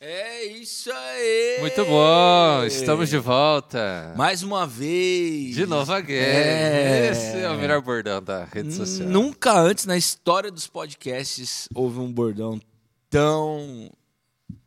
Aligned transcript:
É 0.00 0.44
isso 0.44 0.90
aí! 0.92 1.58
Muito 1.60 1.84
bom, 1.84 2.64
estamos 2.64 3.08
de 3.08 3.16
volta. 3.16 4.12
Mais 4.16 4.42
uma 4.42 4.66
vez. 4.66 5.54
De 5.54 5.66
novo 5.66 5.92
again. 5.92 6.14
É. 6.16 7.08
Esse 7.10 7.38
é 7.38 7.48
o 7.48 7.56
melhor 7.56 7.80
bordão 7.80 8.22
da 8.22 8.44
rede 8.44 8.74
social. 8.74 9.08
Nunca 9.08 9.52
antes 9.58 9.86
na 9.86 9.96
história 9.96 10.50
dos 10.50 10.66
podcasts 10.66 11.68
houve 11.74 12.00
um 12.00 12.12
bordão 12.12 12.60
tão 13.08 13.88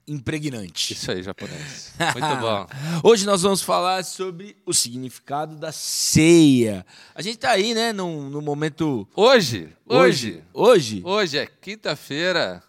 impregnante. 0.07 0.93
Isso 0.93 1.11
aí, 1.11 1.21
japonês. 1.21 1.93
Muito 2.15 2.35
bom. 2.39 2.65
Hoje 3.03 3.25
nós 3.25 3.41
vamos 3.41 3.61
falar 3.61 4.03
sobre 4.05 4.55
o 4.65 4.73
significado 4.73 5.55
da 5.57 5.71
ceia. 5.71 6.85
A 7.13 7.21
gente 7.21 7.37
tá 7.37 7.51
aí, 7.51 7.73
né, 7.75 7.91
num, 7.91 8.29
num 8.29 8.41
momento. 8.41 9.05
Hoje, 9.13 9.69
hoje, 9.85 10.41
Hoje? 10.53 11.01
hoje 11.05 11.37
é 11.37 11.45
quinta-feira, 11.45 12.63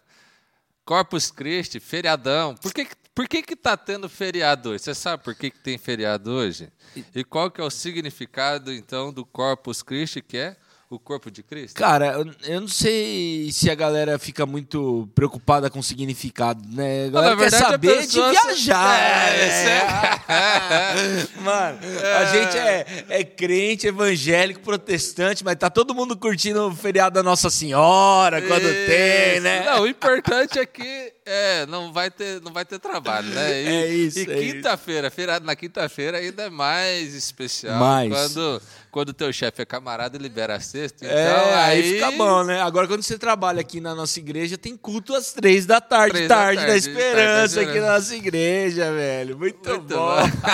Corpus 0.89 1.29
Christi, 1.29 1.79
feriadão. 1.79 2.55
Por 2.55 2.73
que, 2.73 2.87
por 3.13 3.27
que 3.27 3.43
que 3.43 3.55
tá 3.55 3.77
tendo 3.77 4.09
feriado 4.09 4.71
hoje? 4.71 4.85
Você 4.85 4.95
sabe 4.95 5.23
por 5.23 5.35
que, 5.35 5.51
que 5.51 5.59
tem 5.59 5.77
feriado 5.77 6.31
hoje? 6.31 6.73
E 7.13 7.23
qual 7.23 7.51
que 7.51 7.61
é 7.61 7.63
o 7.63 7.69
significado, 7.69 8.73
então, 8.73 9.13
do 9.13 9.23
Corpus 9.23 9.83
Christi, 9.83 10.19
que 10.19 10.35
é 10.35 10.57
o 10.89 10.97
corpo 10.97 11.29
de 11.29 11.43
Cristo? 11.43 11.75
Cara, 11.77 12.13
eu- 12.47 12.59
não 12.61 12.67
sei 12.67 13.49
se 13.51 13.69
a 13.69 13.75
galera 13.75 14.17
fica 14.17 14.43
muito 14.45 15.07
preocupada 15.13 15.69
com 15.69 15.79
o 15.79 15.83
significado, 15.83 16.61
né? 16.67 17.05
A 17.05 17.09
galera 17.09 17.35
verdade, 17.35 17.63
quer 17.63 17.69
saber 17.71 18.07
de 18.07 18.19
viajar. 18.19 18.99
É, 18.99 20.19
Mano, 21.41 21.77
a 22.19 22.25
gente 22.25 22.57
é, 22.57 23.05
é 23.09 23.23
crente, 23.23 23.87
evangélico, 23.87 24.61
protestante, 24.61 25.43
mas 25.43 25.55
tá 25.57 25.69
todo 25.69 25.93
mundo 25.93 26.17
curtindo 26.17 26.67
o 26.67 26.75
feriado 26.75 27.13
da 27.15 27.23
Nossa 27.23 27.49
Senhora 27.51 28.41
quando 28.41 28.63
tem, 28.63 29.33
Isso. 29.35 29.41
né? 29.43 29.65
Não, 29.65 29.81
o 29.83 29.87
importante 29.87 30.57
é 30.59 30.65
que 30.65 31.13
é, 31.25 31.65
não, 31.67 31.93
vai 31.93 32.09
ter, 32.09 32.41
não 32.41 32.51
vai 32.51 32.65
ter 32.65 32.79
trabalho, 32.79 33.27
né? 33.29 33.61
E, 33.61 33.67
É 33.67 33.87
isso, 33.87 34.19
E 34.19 34.23
é 34.23 34.25
quinta-feira, 34.53 35.11
feriado 35.11 35.45
na 35.45 35.55
quinta-feira 35.55 36.17
ainda 36.17 36.43
é 36.43 36.49
mais 36.49 37.13
especial. 37.13 37.77
Mais. 37.77 38.11
Quando, 38.11 38.61
quando 38.91 39.09
o 39.09 39.13
teu 39.13 39.31
chefe 39.31 39.61
é 39.61 39.65
camarada 39.65 40.17
libera 40.17 40.55
a 40.55 40.59
sexta. 40.59 41.05
Então, 41.05 41.15
É, 41.17 41.55
aí 41.63 41.93
fica 41.93 42.11
bom, 42.11 42.43
né? 42.43 42.61
Agora, 42.61 42.87
quando 42.87 43.01
você 43.03 43.17
trabalha 43.17 43.61
aqui 43.61 43.79
na 43.79 43.93
nossa 43.93 44.17
igreja, 44.19 44.57
tem 44.57 44.75
culto 44.75 45.13
às 45.15 45.31
três 45.31 45.65
da 45.65 45.79
tarde, 45.79 46.13
Três 46.13 46.27
da 46.29 46.35
tarde, 46.35 46.61
da 46.61 46.67
tarde, 46.67 46.89
esperança 46.89 47.55
tarde 47.55 47.65
da 47.65 47.71
aqui 47.71 47.79
na 47.79 47.93
nossa 47.93 48.15
igreja, 48.15 48.91
velho. 48.91 49.37
Muito, 49.37 49.69
Muito 49.69 49.83
bom. 49.95 50.15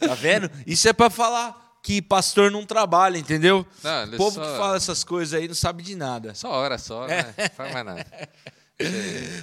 tá 0.00 0.14
vendo? 0.18 0.50
Isso 0.66 0.88
é 0.88 0.92
pra 0.92 1.10
falar 1.10 1.60
que 1.82 2.00
pastor 2.00 2.50
não 2.50 2.64
trabalha, 2.64 3.18
entendeu? 3.18 3.66
Não, 3.82 4.04
o 4.04 4.16
povo 4.16 4.36
só- 4.36 4.40
que 4.52 4.56
fala 4.58 4.76
essas 4.76 5.02
coisas 5.04 5.34
aí 5.38 5.48
não 5.48 5.54
sabe 5.54 5.82
de 5.82 5.96
nada. 5.96 6.34
Só 6.34 6.48
hora 6.50 6.78
só, 6.78 7.06
né? 7.06 7.34
Não 7.36 7.48
faz 7.56 7.72
mais 7.72 7.84
nada. 7.86 8.06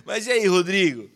Mas 0.06 0.26
e 0.28 0.32
aí, 0.32 0.48
Rodrigo? 0.48 1.10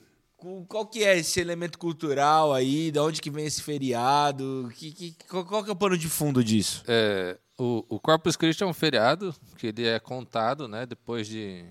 Qual 0.67 0.85
que 0.85 1.03
é 1.03 1.17
esse 1.17 1.39
elemento 1.39 1.77
cultural 1.77 2.53
aí? 2.53 2.91
De 2.91 2.99
onde 2.99 3.21
que 3.21 3.29
vem 3.29 3.45
esse 3.45 3.61
feriado? 3.61 4.69
Que, 4.75 4.91
que, 4.91 5.15
qual, 5.29 5.45
qual 5.45 5.63
que 5.63 5.69
é 5.69 5.73
o 5.73 5.75
pano 5.75 5.97
de 5.97 6.09
fundo 6.09 6.43
disso? 6.43 6.83
É, 6.87 7.37
o, 7.57 7.85
o 7.87 7.99
Corpus 7.99 8.35
Christi 8.35 8.63
é 8.63 8.65
um 8.65 8.73
feriado 8.73 9.33
que 9.57 9.67
ele 9.67 9.87
é 9.87 9.99
contado, 9.99 10.67
né, 10.67 10.85
depois 10.85 11.27
de 11.27 11.63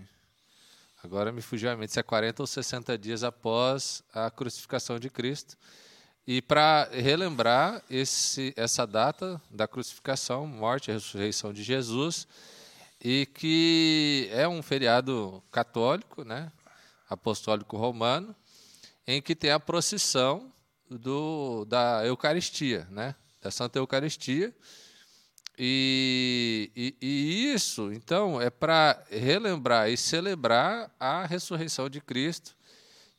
agora 1.03 1.33
me 1.33 1.43
fugiu 1.43 1.71
a 1.71 1.77
mente 1.77 1.93
se 1.93 2.01
é 2.01 2.03
40 2.03 2.43
ou 2.43 2.47
60 2.47 2.97
dias 2.97 3.25
após 3.25 4.03
a 4.15 4.31
crucificação 4.31 4.99
de 4.99 5.11
Cristo. 5.11 5.57
E 6.27 6.41
para 6.41 6.89
relembrar 6.93 7.83
esse, 7.91 8.55
essa 8.57 8.87
data 8.87 9.43
da 9.51 9.67
crucificação, 9.67 10.47
morte 10.47 10.89
e 10.89 10.95
ressurreição 10.95 11.53
de 11.53 11.65
Jesus, 11.65 12.29
e 13.03 13.27
que 13.27 14.29
é 14.31 14.47
um 14.47 14.63
feriado 14.63 15.43
católico, 15.51 16.25
né, 16.25 16.53
apostólico 17.11 17.77
romano, 17.77 18.35
em 19.07 19.21
que 19.21 19.35
tem 19.35 19.51
a 19.51 19.61
procissão 19.61 20.53
do, 20.89 21.65
da 21.65 22.05
Eucaristia, 22.05 22.87
né, 22.91 23.15
da 23.41 23.51
Santa 23.51 23.79
Eucaristia. 23.79 24.55
E, 25.59 26.71
e, 26.75 26.97
e 27.01 27.53
isso, 27.53 27.93
então, 27.93 28.41
é 28.41 28.49
para 28.49 29.03
relembrar 29.11 29.91
e 29.91 29.97
celebrar 29.97 30.91
a 30.99 31.27
ressurreição 31.27 31.91
de 31.91 32.01
Cristo, 32.01 32.57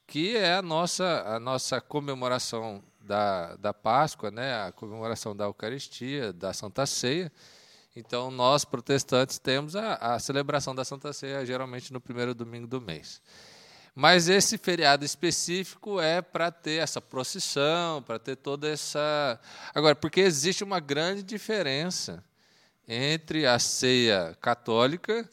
que 0.07 0.35
é 0.35 0.55
a 0.55 0.61
nossa, 0.61 1.23
a 1.25 1.39
nossa 1.39 1.79
comemoração 1.79 2.83
da, 3.03 3.55
da 3.57 3.73
Páscoa, 3.73 4.31
né? 4.31 4.55
a 4.63 4.71
comemoração 4.71 5.35
da 5.35 5.45
Eucaristia, 5.45 6.33
da 6.33 6.53
Santa 6.53 6.85
Ceia. 6.85 7.31
Então, 7.95 8.31
nós, 8.31 8.65
protestantes, 8.65 9.37
temos 9.37 9.75
a, 9.75 9.95
a 9.95 10.19
celebração 10.19 10.73
da 10.73 10.83
Santa 10.83 11.13
Ceia 11.13 11.45
geralmente 11.45 11.93
no 11.93 12.01
primeiro 12.01 12.33
domingo 12.33 12.65
do 12.65 12.81
mês. 12.81 13.21
Mas 13.95 14.27
esse 14.27 14.57
feriado 14.57 15.05
específico 15.05 16.01
é 16.01 16.21
para 16.21 16.49
ter 16.49 16.81
essa 16.81 16.99
procissão, 16.99 18.01
para 18.01 18.17
ter 18.17 18.35
toda 18.35 18.67
essa. 18.67 19.39
Agora, 19.73 19.95
porque 19.95 20.21
existe 20.21 20.63
uma 20.63 20.79
grande 20.79 21.21
diferença 21.21 22.23
entre 22.87 23.45
a 23.45 23.59
ceia 23.59 24.35
católica 24.41 25.29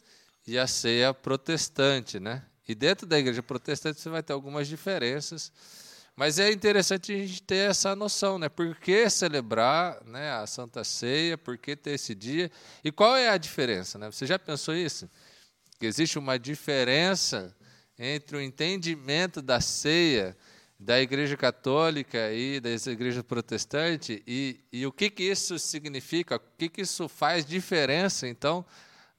e 0.46 0.58
a 0.58 0.66
ceia 0.66 1.14
protestante, 1.14 2.20
né? 2.20 2.42
E 2.68 2.74
dentro 2.74 3.06
da 3.06 3.18
igreja 3.18 3.42
protestante 3.42 3.98
você 3.98 4.10
vai 4.10 4.22
ter 4.22 4.34
algumas 4.34 4.68
diferenças, 4.68 5.50
mas 6.14 6.38
é 6.38 6.52
interessante 6.52 7.12
a 7.12 7.16
gente 7.16 7.42
ter 7.42 7.70
essa 7.70 7.96
noção, 7.96 8.38
né? 8.38 8.48
Por 8.50 8.76
que 8.76 9.08
celebrar 9.08 10.04
né, 10.04 10.32
a 10.32 10.46
Santa 10.46 10.84
Ceia? 10.84 11.38
Por 11.38 11.56
que 11.56 11.74
ter 11.74 11.92
esse 11.92 12.14
dia? 12.14 12.50
E 12.84 12.92
qual 12.92 13.16
é 13.16 13.30
a 13.30 13.38
diferença, 13.38 13.98
né? 13.98 14.10
Você 14.10 14.26
já 14.26 14.38
pensou 14.38 14.74
isso? 14.74 15.08
Que 15.78 15.86
existe 15.86 16.18
uma 16.18 16.38
diferença 16.38 17.56
entre 18.00 18.38
o 18.38 18.40
entendimento 18.40 19.42
da 19.42 19.60
ceia 19.60 20.34
da 20.78 20.98
Igreja 20.98 21.36
Católica 21.36 22.32
e 22.32 22.58
da 22.58 22.70
Igreja 22.70 23.22
Protestante 23.22 24.22
e, 24.26 24.58
e 24.72 24.86
o 24.86 24.90
que, 24.90 25.10
que 25.10 25.24
isso 25.24 25.58
significa, 25.58 26.36
o 26.36 26.40
que, 26.56 26.70
que 26.70 26.80
isso 26.80 27.06
faz 27.06 27.44
diferença, 27.44 28.26
então, 28.26 28.64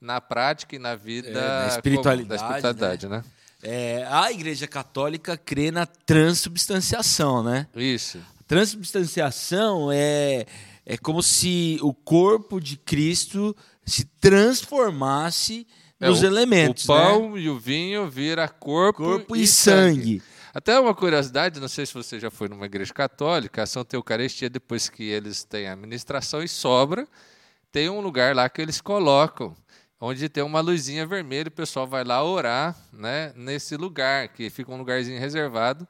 na 0.00 0.20
prática 0.20 0.74
e 0.74 0.80
na 0.80 0.96
vida 0.96 1.28
É, 1.28 1.32
na 1.32 1.68
espiritualidade, 1.68 2.28
da 2.28 2.34
espiritualidade, 2.34 3.06
né? 3.06 3.24
É, 3.62 4.04
a 4.10 4.32
igreja 4.32 4.66
católica 4.66 5.36
crê 5.36 5.70
na 5.70 5.86
transubstanciação, 5.86 7.44
né? 7.44 7.68
Isso. 7.76 8.18
Transubstanciação 8.48 9.92
é, 9.92 10.44
é 10.84 10.98
como 10.98 11.22
se 11.22 11.78
o 11.80 11.94
corpo 11.94 12.60
de 12.60 12.76
Cristo 12.76 13.56
se 13.86 14.04
transformasse 14.20 15.64
É, 16.02 16.08
nos 16.08 16.22
o- 16.22 16.26
elementos, 16.26 16.88
O 16.88 16.94
né? 16.94 17.00
pão 17.04 17.38
e 17.38 17.48
o 17.48 17.58
vinho 17.58 18.08
vira 18.08 18.48
corpo, 18.48 19.02
Corpo 19.04 19.36
e 19.36 19.46
sangue. 19.46 20.22
Até 20.54 20.78
uma 20.78 20.94
curiosidade, 20.94 21.58
não 21.60 21.68
sei 21.68 21.86
se 21.86 21.94
você 21.94 22.20
já 22.20 22.30
foi 22.30 22.48
numa 22.48 22.66
igreja 22.66 22.92
católica, 22.92 23.62
a 23.62 23.66
Santa 23.66 23.96
Eucaristia, 23.96 24.50
depois 24.50 24.88
que 24.88 25.02
eles 25.04 25.44
têm 25.44 25.66
a 25.66 25.72
administração 25.72 26.42
e 26.42 26.48
sobra, 26.48 27.08
tem 27.70 27.88
um 27.88 28.00
lugar 28.02 28.34
lá 28.36 28.48
que 28.50 28.60
eles 28.60 28.78
colocam, 28.80 29.56
onde 29.98 30.28
tem 30.28 30.42
uma 30.44 30.60
luzinha 30.60 31.06
vermelha, 31.06 31.48
o 31.48 31.52
pessoal 31.52 31.86
vai 31.86 32.04
lá 32.04 32.22
orar 32.22 32.76
né, 32.92 33.32
nesse 33.34 33.76
lugar, 33.78 34.28
que 34.28 34.50
fica 34.50 34.70
um 34.70 34.76
lugarzinho 34.76 35.18
reservado. 35.18 35.88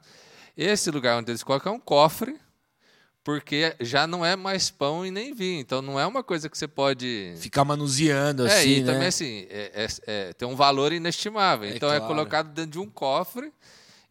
Esse 0.55 0.89
lugar 0.91 1.17
onde 1.19 1.31
eles 1.31 1.43
colocam 1.43 1.73
é 1.73 1.75
um 1.75 1.79
cofre, 1.79 2.37
porque 3.23 3.75
já 3.79 4.05
não 4.05 4.25
é 4.25 4.35
mais 4.35 4.69
pão 4.69 5.05
e 5.05 5.09
nem 5.11 5.33
vinho. 5.33 5.59
Então 5.61 5.81
não 5.81 5.99
é 5.99 6.05
uma 6.05 6.23
coisa 6.23 6.49
que 6.49 6.57
você 6.57 6.67
pode. 6.67 7.33
Ficar 7.37 7.63
manuseando 7.63 8.45
É, 8.45 8.53
assim, 8.59 8.69
e 8.77 8.81
né? 8.81 8.91
também 8.93 9.07
assim, 9.07 9.47
é- 9.49 9.71
é- 9.85 9.87
é- 10.07 10.33
tem 10.33 10.47
um 10.47 10.55
valor 10.55 10.91
inestimável. 10.91 11.69
É 11.69 11.75
então 11.75 11.89
é 11.91 11.97
claro. 11.99 12.13
colocado 12.13 12.49
dentro 12.53 12.71
de 12.71 12.79
um 12.79 12.89
cofre 12.89 13.51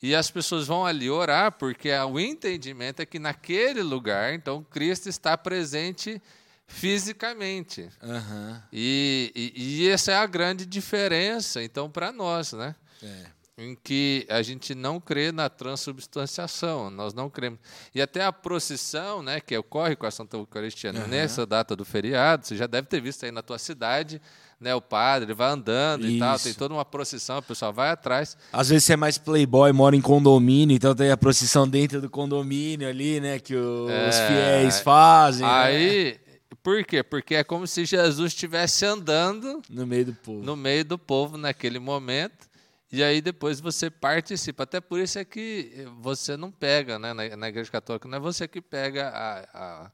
e 0.03 0.15
as 0.15 0.31
pessoas 0.31 0.67
vão 0.67 0.85
ali 0.87 1.11
orar, 1.11 1.53
porque 1.53 1.91
o 1.93 2.19
entendimento 2.19 3.01
é 3.01 3.07
que 3.07 3.19
naquele 3.19 3.83
lugar, 3.83 4.33
então, 4.35 4.65
Cristo 4.71 5.09
está 5.09 5.37
presente 5.37 6.21
fisicamente. 6.67 7.89
Aham. 8.03 8.63
E, 8.73 9.31
e, 9.35 9.83
e 9.85 9.89
essa 9.89 10.11
é 10.13 10.17
a 10.17 10.27
grande 10.27 10.67
diferença, 10.67 11.63
então, 11.63 11.91
para 11.91 12.11
nós, 12.11 12.53
né? 12.53 12.75
É. 13.03 13.27
em 13.59 13.77
que 13.77 14.27
a 14.31 14.41
gente 14.43 14.75
não 14.75 14.99
crê 14.99 15.31
na 15.31 15.49
transubstanciação, 15.49 16.91
nós 16.91 17.13
não 17.13 17.29
cremos. 17.29 17.59
E 17.95 18.01
até 18.01 18.25
a 18.25 18.33
procissão, 18.33 19.23
né, 19.23 19.41
que 19.41 19.57
ocorre 19.57 19.95
com 19.95 20.07
a 20.07 20.11
Santa 20.11 20.37
Eucaristia 20.37 20.91
Aham. 20.91 21.07
nessa 21.07 21.45
data 21.47 21.77
do 21.77 21.85
feriado, 21.85 22.47
você 22.47 22.57
já 22.57 22.67
deve 22.67 22.89
ter 22.89 23.01
visto 23.01 23.25
aí 23.25 23.31
na 23.31 23.43
tua 23.43 23.59
cidade, 23.59 24.21
né, 24.59 24.75
o 24.75 24.81
padre 24.81 25.27
ele 25.27 25.35
vai 25.35 25.51
andando 25.51 26.07
e 26.09 26.19
tal, 26.19 26.37
Isso. 26.37 26.45
tem 26.45 26.55
toda 26.55 26.73
uma 26.75 26.85
procissão, 26.85 27.39
o 27.39 27.43
pessoal 27.43 27.73
vai 27.73 27.91
atrás. 27.91 28.37
Às 28.53 28.69
vezes 28.71 28.85
você 28.85 28.95
é 28.95 28.97
mais 28.97 29.19
playboy, 29.19 29.71
mora 29.73 29.95
em 29.95 30.01
condomínio, 30.01 30.75
então 30.75 30.95
tem 30.95 31.11
a 31.11 31.17
procissão 31.17 31.69
dentro 31.69 32.01
do 32.01 32.09
condomínio 32.09 32.89
ali, 32.89 33.21
né? 33.21 33.39
Que 33.39 33.55
os 33.55 33.91
É, 34.17 34.27
fiéis 34.29 34.81
fazem. 34.81 35.47
né? 35.47 35.53
Aí, 35.53 36.21
por 36.63 36.83
quê? 36.85 37.03
Porque 37.03 37.35
é 37.35 37.45
como 37.45 37.67
se 37.67 37.85
Jesus 37.85 38.33
estivesse 38.33 38.85
andando 38.87 39.61
No 39.69 39.87
meio 39.87 40.07
do 40.07 40.15
povo. 40.15 40.43
no 40.43 40.57
meio 40.57 40.85
do 40.85 40.97
povo 40.99 41.37
naquele 41.37 41.79
momento. 41.79 42.51
E 42.93 43.03
aí 43.03 43.23
depois 43.23 43.59
você 43.59 43.91
participa. 43.91 44.65
Até 44.65 44.79
por 44.79 45.01
isso 45.01 45.19
é 45.19 45.25
que 45.25 45.89
você 46.01 46.37
não 46.37 46.51
pega, 46.51 46.99
né? 46.99 47.15
Na, 47.15 47.37
na 47.37 47.49
igreja 47.49 47.71
católica, 47.71 48.07
não 48.07 48.19
é 48.19 48.21
você 48.21 48.47
que 48.47 48.61
pega 48.61 49.09
a, 49.09 49.39
a, 49.55 49.91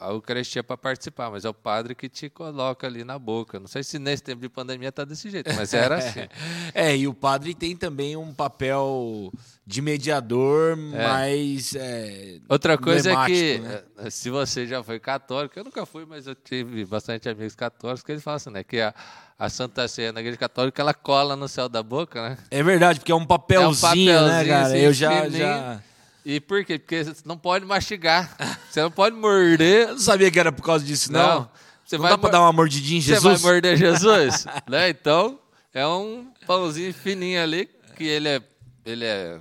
a 0.00 0.10
Eucaristia 0.10 0.64
para 0.64 0.76
participar, 0.76 1.30
mas 1.30 1.44
é 1.44 1.48
o 1.48 1.54
padre 1.54 1.94
que 1.94 2.08
te 2.08 2.28
coloca 2.28 2.84
ali 2.84 3.04
na 3.04 3.16
boca. 3.16 3.60
Não 3.60 3.68
sei 3.68 3.84
se 3.84 3.98
nesse 4.00 4.24
tempo 4.24 4.40
de 4.40 4.48
pandemia 4.48 4.88
está 4.88 5.04
desse 5.04 5.30
jeito, 5.30 5.54
mas 5.54 5.72
era 5.72 5.98
assim. 5.98 6.26
é, 6.74 6.96
e 6.96 7.06
o 7.06 7.14
padre 7.14 7.54
tem 7.54 7.76
também 7.76 8.16
um 8.16 8.34
papel 8.34 9.32
de 9.64 9.80
mediador, 9.80 10.72
é. 10.72 11.08
mas. 11.08 11.76
É, 11.76 12.40
Outra 12.48 12.76
coisa 12.76 13.12
é 13.12 13.26
que, 13.26 13.58
né? 13.58 13.82
Eh, 13.98 14.10
se 14.10 14.30
você 14.30 14.66
já 14.66 14.82
foi 14.82 14.98
católico, 14.98 15.56
eu 15.56 15.64
nunca 15.64 15.86
fui, 15.86 16.04
mas 16.04 16.26
eu 16.26 16.34
tive 16.34 16.84
bastante 16.84 17.28
amigos 17.28 17.54
católicos 17.54 18.02
que 18.02 18.10
eles 18.10 18.22
falam 18.24 18.36
assim, 18.36 18.50
né? 18.50 18.64
Que 18.64 18.80
a, 18.80 18.92
a 19.38 19.48
Santa 19.48 19.86
Ceia 19.86 20.12
na 20.12 20.20
Igreja 20.20 20.38
Católica 20.38 20.80
ela 20.80 20.94
cola 20.94 21.36
no 21.36 21.46
céu 21.48 21.68
da 21.68 21.82
boca, 21.82 22.30
né? 22.30 22.38
É 22.50 22.62
verdade, 22.62 23.00
porque 23.00 23.12
é 23.12 23.14
um 23.14 23.26
papelzinho, 23.26 23.66
é 23.66 23.70
um 23.70 23.80
papelzinho 23.80 24.28
né, 24.28 24.44
cara? 24.44 24.66
Assim, 24.66 24.78
eu 24.78 24.92
já. 24.92 25.28
já... 25.28 25.80
E 26.24 26.40
por 26.40 26.64
quê? 26.64 26.78
Porque 26.78 27.04
você 27.04 27.22
não 27.24 27.38
pode 27.38 27.64
mastigar. 27.64 28.36
Você 28.68 28.82
não 28.82 28.90
pode 28.90 29.14
morder. 29.14 29.88
Eu 29.88 29.92
não 29.92 29.98
sabia 29.98 30.30
que 30.30 30.38
era 30.38 30.50
por 30.50 30.62
causa 30.62 30.84
disso, 30.84 31.10
não. 31.10 31.40
não. 31.40 31.50
Você 31.84 31.96
não 31.96 32.02
vai 32.02 32.10
dá 32.10 32.18
pra 32.18 32.30
dar 32.30 32.40
uma 32.40 32.52
mordidinha 32.52 32.98
em 32.98 33.00
Jesus? 33.00 33.22
Você 33.22 33.42
vai 33.42 33.52
morder 33.52 33.76
Jesus? 33.76 34.44
né? 34.68 34.90
Então, 34.90 35.38
é 35.72 35.86
um 35.86 36.26
pãozinho 36.44 36.92
fininho 36.92 37.40
ali, 37.40 37.70
que 37.96 38.04
ele 38.04 38.28
é, 38.28 38.42
ele 38.84 39.04
é 39.04 39.40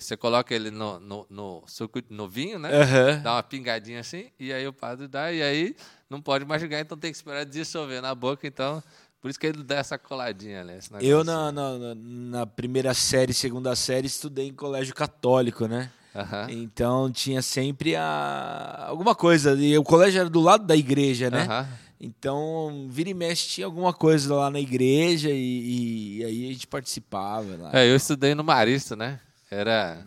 você 0.00 0.16
coloca 0.16 0.52
ele 0.52 0.70
no, 0.70 0.98
no, 0.98 1.26
no, 1.30 1.62
suco, 1.68 2.00
no 2.10 2.28
vinho, 2.28 2.58
né? 2.58 2.70
Uhum. 2.70 3.22
Dá 3.22 3.34
uma 3.34 3.42
pingadinha 3.42 4.00
assim, 4.00 4.30
e 4.38 4.52
aí 4.52 4.66
o 4.66 4.72
padre 4.72 5.06
dá, 5.06 5.32
e 5.32 5.40
aí 5.40 5.76
não 6.10 6.20
pode 6.20 6.44
mastigar, 6.44 6.80
então 6.80 6.98
tem 6.98 7.12
que 7.12 7.16
esperar 7.16 7.44
dissolver 7.44 8.02
na 8.02 8.12
boca, 8.14 8.46
então 8.46 8.82
por 9.20 9.30
isso 9.30 9.38
que 9.38 9.46
ele 9.46 9.62
dá 9.62 9.76
essa 9.76 9.98
coladinha, 9.98 10.62
né? 10.64 10.78
Eu, 11.00 11.24
na, 11.24 11.50
na, 11.50 11.94
na, 11.94 12.46
primeira 12.46 12.94
série, 12.94 13.32
segunda 13.32 13.74
série, 13.74 14.06
estudei 14.06 14.48
em 14.48 14.54
colégio 14.54 14.94
católico, 14.94 15.66
né? 15.66 15.90
Uhum. 16.14 16.62
Então 16.62 17.10
tinha 17.10 17.42
sempre 17.42 17.96
a... 17.96 18.86
alguma 18.88 19.14
coisa. 19.14 19.54
E 19.54 19.76
o 19.76 19.82
colégio 19.82 20.20
era 20.20 20.30
do 20.30 20.40
lado 20.40 20.64
da 20.64 20.76
igreja, 20.76 21.30
né? 21.30 21.46
Uhum. 21.46 21.66
Então, 21.98 22.86
vira 22.90 23.08
e 23.08 23.14
mexe 23.14 23.48
tinha 23.48 23.66
alguma 23.66 23.92
coisa 23.92 24.34
lá 24.34 24.50
na 24.50 24.60
igreja 24.60 25.30
e, 25.30 26.18
e 26.18 26.24
aí 26.24 26.48
a 26.48 26.52
gente 26.52 26.66
participava. 26.66 27.56
Lá. 27.56 27.70
É, 27.72 27.90
eu 27.90 27.96
estudei 27.96 28.34
no 28.34 28.44
Marista, 28.44 28.94
né? 28.94 29.18
Era 29.50 30.04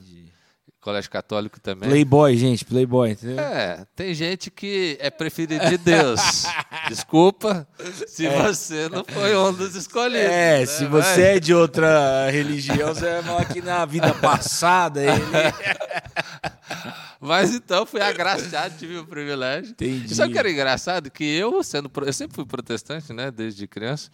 colégio 0.79 1.11
católico 1.11 1.59
também. 1.59 1.89
Playboy, 1.89 2.37
gente, 2.37 2.63
playboy. 2.65 3.11
Entendeu? 3.11 3.39
É, 3.39 3.85
tem 3.95 4.13
gente 4.13 4.49
que 4.49 4.97
é 4.99 5.09
preferido 5.09 5.67
de 5.67 5.77
Deus. 5.77 6.43
Desculpa 6.89 7.67
se 8.07 8.25
é. 8.25 8.43
você 8.43 8.89
não 8.89 9.05
foi 9.05 9.35
um 9.35 9.53
dos 9.53 9.75
escolhidos. 9.75 10.27
É, 10.27 10.59
né? 10.59 10.65
se 10.65 10.85
você 10.85 11.21
é 11.21 11.39
de 11.39 11.53
outra 11.53 12.29
religião, 12.29 12.93
você 12.93 13.13
vai 13.13 13.23
falar 13.23 13.45
que 13.45 13.61
na 13.61 13.85
vida 13.85 14.13
passada 14.15 15.01
ele... 15.01 15.15
Mas 17.21 17.53
então 17.53 17.85
fui 17.85 18.01
agraciado, 18.01 18.77
tive 18.77 18.97
o 18.97 19.05
privilégio. 19.05 19.71
Entendi. 19.71 20.21
O 20.21 20.31
que 20.31 20.37
era 20.37 20.49
engraçado? 20.49 21.11
Que 21.11 21.23
eu, 21.23 21.61
sendo 21.63 21.91
eu 22.05 22.13
sempre 22.13 22.35
fui 22.35 22.45
protestante, 22.45 23.11
né, 23.11 23.29
desde 23.29 23.67
criança. 23.67 24.09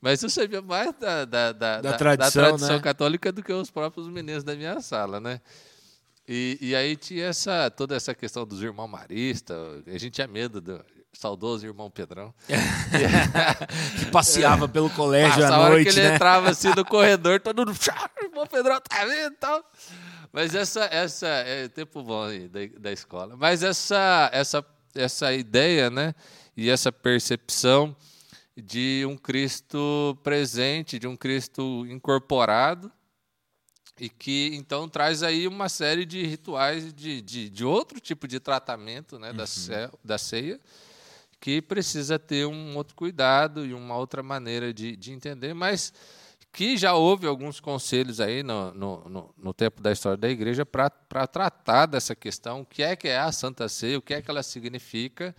Mas 0.00 0.22
eu 0.22 0.30
sabia 0.30 0.62
mais 0.62 0.92
da, 0.98 1.24
da, 1.24 1.52
da, 1.52 1.80
da 1.80 1.92
tradição, 1.94 2.42
da 2.42 2.48
tradição 2.48 2.76
né? 2.76 2.82
católica 2.82 3.32
do 3.32 3.42
que 3.42 3.52
os 3.52 3.70
próprios 3.70 4.08
meninos 4.08 4.44
da 4.44 4.54
minha 4.54 4.80
sala, 4.80 5.20
né? 5.20 5.40
E, 6.28 6.58
e 6.60 6.74
aí 6.74 6.96
tinha 6.96 7.26
essa, 7.26 7.70
toda 7.70 7.94
essa 7.94 8.14
questão 8.14 8.46
dos 8.46 8.62
irmãos 8.62 8.88
maristas, 8.88 9.56
a 9.86 9.90
gente 9.92 10.10
tinha 10.10 10.26
medo 10.26 10.60
do 10.60 10.84
saudoso 11.18 11.66
irmão 11.66 11.90
Pedrão. 11.90 12.34
que 13.98 14.06
passeava 14.10 14.68
pelo 14.68 14.90
colégio 14.90 15.42
Passa, 15.42 15.54
à 15.54 15.68
noite, 15.68 15.90
que 15.90 15.98
ele 15.98 16.08
né? 16.08 16.14
entrava 16.14 16.50
assim 16.50 16.68
no 16.74 16.84
corredor, 16.86 17.40
todo 17.40 17.66
mundo, 17.66 17.76
irmão 18.22 18.46
Pedrão 18.46 18.80
tá 18.80 19.04
vendo 19.04 19.34
e 19.34 19.36
tal. 19.36 19.64
Mas 20.32 20.54
essa, 20.54 20.84
essa 20.92 21.26
é 21.26 21.68
tempo 21.68 22.02
bom 22.02 22.24
aí 22.24 22.48
da, 22.48 22.60
da 22.78 22.92
escola. 22.92 23.36
Mas 23.36 23.62
essa, 23.62 24.28
essa, 24.32 24.64
essa 24.94 25.32
ideia, 25.32 25.88
né, 25.88 26.14
e 26.56 26.68
essa 26.68 26.92
percepção 26.92 27.96
de 28.56 29.04
um 29.06 29.16
Cristo 29.16 30.18
presente, 30.22 30.98
de 30.98 31.06
um 31.06 31.16
Cristo 31.16 31.86
incorporado, 31.88 32.90
e 33.98 34.08
que 34.10 34.50
então 34.54 34.88
traz 34.88 35.22
aí 35.22 35.48
uma 35.48 35.70
série 35.70 36.04
de 36.04 36.22
rituais 36.26 36.92
de, 36.92 37.22
de, 37.22 37.48
de 37.48 37.64
outro 37.64 37.98
tipo 37.98 38.28
de 38.28 38.38
tratamento 38.38 39.18
né, 39.18 39.30
uhum. 39.30 39.36
da, 39.36 39.46
ce, 39.46 39.70
da 40.04 40.18
ceia, 40.18 40.60
que 41.46 41.62
precisa 41.62 42.18
ter 42.18 42.44
um 42.44 42.76
outro 42.76 42.96
cuidado 42.96 43.64
e 43.64 43.72
uma 43.72 43.96
outra 43.96 44.20
maneira 44.20 44.74
de, 44.74 44.96
de 44.96 45.12
entender, 45.12 45.54
mas 45.54 45.92
que 46.52 46.76
já 46.76 46.94
houve 46.94 47.24
alguns 47.24 47.60
conselhos 47.60 48.18
aí 48.18 48.42
no, 48.42 48.74
no, 48.74 49.08
no, 49.08 49.34
no 49.38 49.54
tempo 49.54 49.80
da 49.80 49.92
história 49.92 50.16
da 50.16 50.28
igreja 50.28 50.66
para 50.66 50.90
tratar 50.90 51.86
dessa 51.86 52.16
questão, 52.16 52.62
o 52.62 52.66
que 52.66 52.82
é 52.82 52.96
que 52.96 53.06
é 53.06 53.18
a 53.18 53.30
Santa 53.30 53.68
Ceia, 53.68 53.96
o 53.96 54.02
que 54.02 54.12
é 54.12 54.20
que 54.20 54.28
ela 54.28 54.42
significa, 54.42 55.36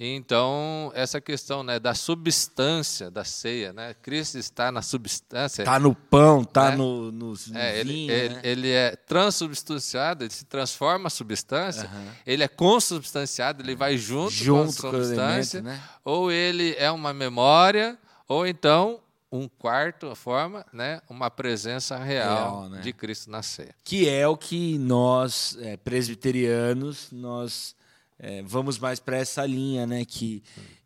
então, 0.00 0.92
essa 0.94 1.20
questão 1.20 1.64
né, 1.64 1.80
da 1.80 1.92
substância 1.92 3.10
da 3.10 3.24
ceia, 3.24 3.72
né? 3.72 3.94
Cristo 4.00 4.38
está 4.38 4.70
na 4.70 4.80
substância. 4.80 5.62
Está 5.62 5.76
no 5.76 5.92
pão, 5.92 6.42
está 6.42 6.70
né? 6.70 6.76
no, 6.76 7.10
no, 7.10 7.32
no 7.32 7.58
é, 7.58 7.82
vinho, 7.82 8.12
ele, 8.12 8.32
né? 8.32 8.40
ele, 8.44 8.48
ele, 8.48 8.70
é 8.70 8.94
transubstanciado, 8.94 10.22
ele 10.22 10.32
se 10.32 10.44
transforma 10.44 11.08
a 11.08 11.10
substância. 11.10 11.90
Uhum. 11.92 12.08
Ele 12.24 12.44
é 12.44 12.48
consubstanciado, 12.48 13.60
ele 13.60 13.74
vai 13.74 13.98
junto, 13.98 14.30
junto 14.30 14.80
com 14.80 14.88
a 14.88 14.90
substância. 14.92 15.60
Com 15.62 15.68
elemento, 15.68 15.82
né? 15.82 15.90
Ou 16.04 16.30
ele 16.30 16.76
é 16.78 16.90
uma 16.92 17.12
memória, 17.12 17.98
ou 18.28 18.46
então 18.46 19.00
um 19.30 19.48
quarto 19.48 20.14
forma, 20.14 20.64
né, 20.72 21.02
uma 21.08 21.30
presença 21.30 21.96
real, 21.98 22.60
real 22.60 22.68
né? 22.70 22.80
de 22.80 22.92
Cristo 22.92 23.30
na 23.30 23.42
ceia. 23.42 23.74
Que 23.84 24.08
é 24.08 24.26
o 24.26 24.36
que 24.36 24.78
nós, 24.78 25.56
é, 25.60 25.76
presbiterianos, 25.76 27.08
nós 27.12 27.76
é, 28.20 28.42
vamos 28.42 28.78
mais 28.78 28.98
para 28.98 29.16
essa 29.16 29.46
linha, 29.46 29.86
né? 29.86 30.04
Que 30.04 30.42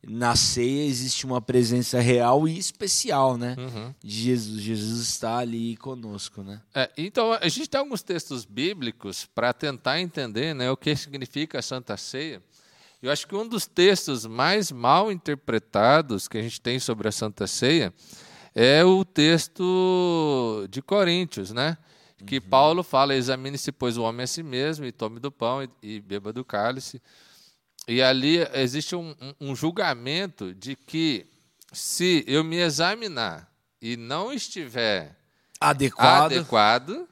na 0.06 0.36
ceia 0.36 0.84
existe 0.84 1.24
uma 1.24 1.40
presença 1.40 1.98
real 1.98 2.46
e 2.46 2.58
especial, 2.58 3.38
né? 3.38 3.56
Uhum. 3.58 3.94
De 4.02 4.22
Jesus. 4.22 4.60
Jesus 4.60 5.08
está 5.08 5.38
ali 5.38 5.76
conosco, 5.78 6.42
né? 6.42 6.60
É, 6.74 6.90
então, 6.96 7.32
a 7.32 7.48
gente 7.48 7.70
tem 7.70 7.78
alguns 7.78 8.02
textos 8.02 8.44
bíblicos 8.44 9.24
para 9.34 9.52
tentar 9.52 10.00
entender 10.00 10.54
né, 10.54 10.70
o 10.70 10.76
que 10.76 10.94
significa 10.94 11.58
a 11.58 11.62
Santa 11.62 11.96
Ceia. 11.96 12.42
Eu 13.02 13.10
acho 13.10 13.26
que 13.26 13.34
um 13.34 13.48
dos 13.48 13.66
textos 13.66 14.26
mais 14.26 14.70
mal 14.70 15.10
interpretados 15.10 16.28
que 16.28 16.38
a 16.38 16.42
gente 16.42 16.60
tem 16.60 16.78
sobre 16.78 17.08
a 17.08 17.12
Santa 17.12 17.46
Ceia 17.46 17.92
é 18.54 18.84
o 18.84 19.04
texto 19.04 20.66
de 20.70 20.82
Coríntios, 20.82 21.50
né? 21.50 21.78
Que 22.26 22.36
uhum. 22.36 22.42
Paulo 22.42 22.82
fala: 22.82 23.14
examine-se, 23.14 23.72
pois, 23.72 23.96
o 23.96 24.02
homem 24.02 24.24
a 24.24 24.26
si 24.26 24.42
mesmo, 24.42 24.84
e 24.84 24.92
tome 24.92 25.20
do 25.20 25.30
pão 25.30 25.62
e, 25.62 25.70
e 25.82 26.00
beba 26.00 26.32
do 26.32 26.44
cálice. 26.44 27.00
E 27.86 28.00
ali 28.00 28.38
existe 28.54 28.94
um, 28.94 29.14
um, 29.40 29.56
julgamento 29.56 30.54
de 30.54 30.76
que, 30.76 31.26
se 31.72 32.24
eu 32.28 32.44
me 32.44 32.56
examinar 32.56 33.50
e 33.80 33.96
não 33.96 34.32
estiver 34.32 35.16
adequado, 35.60 36.32
adequado 36.32 37.08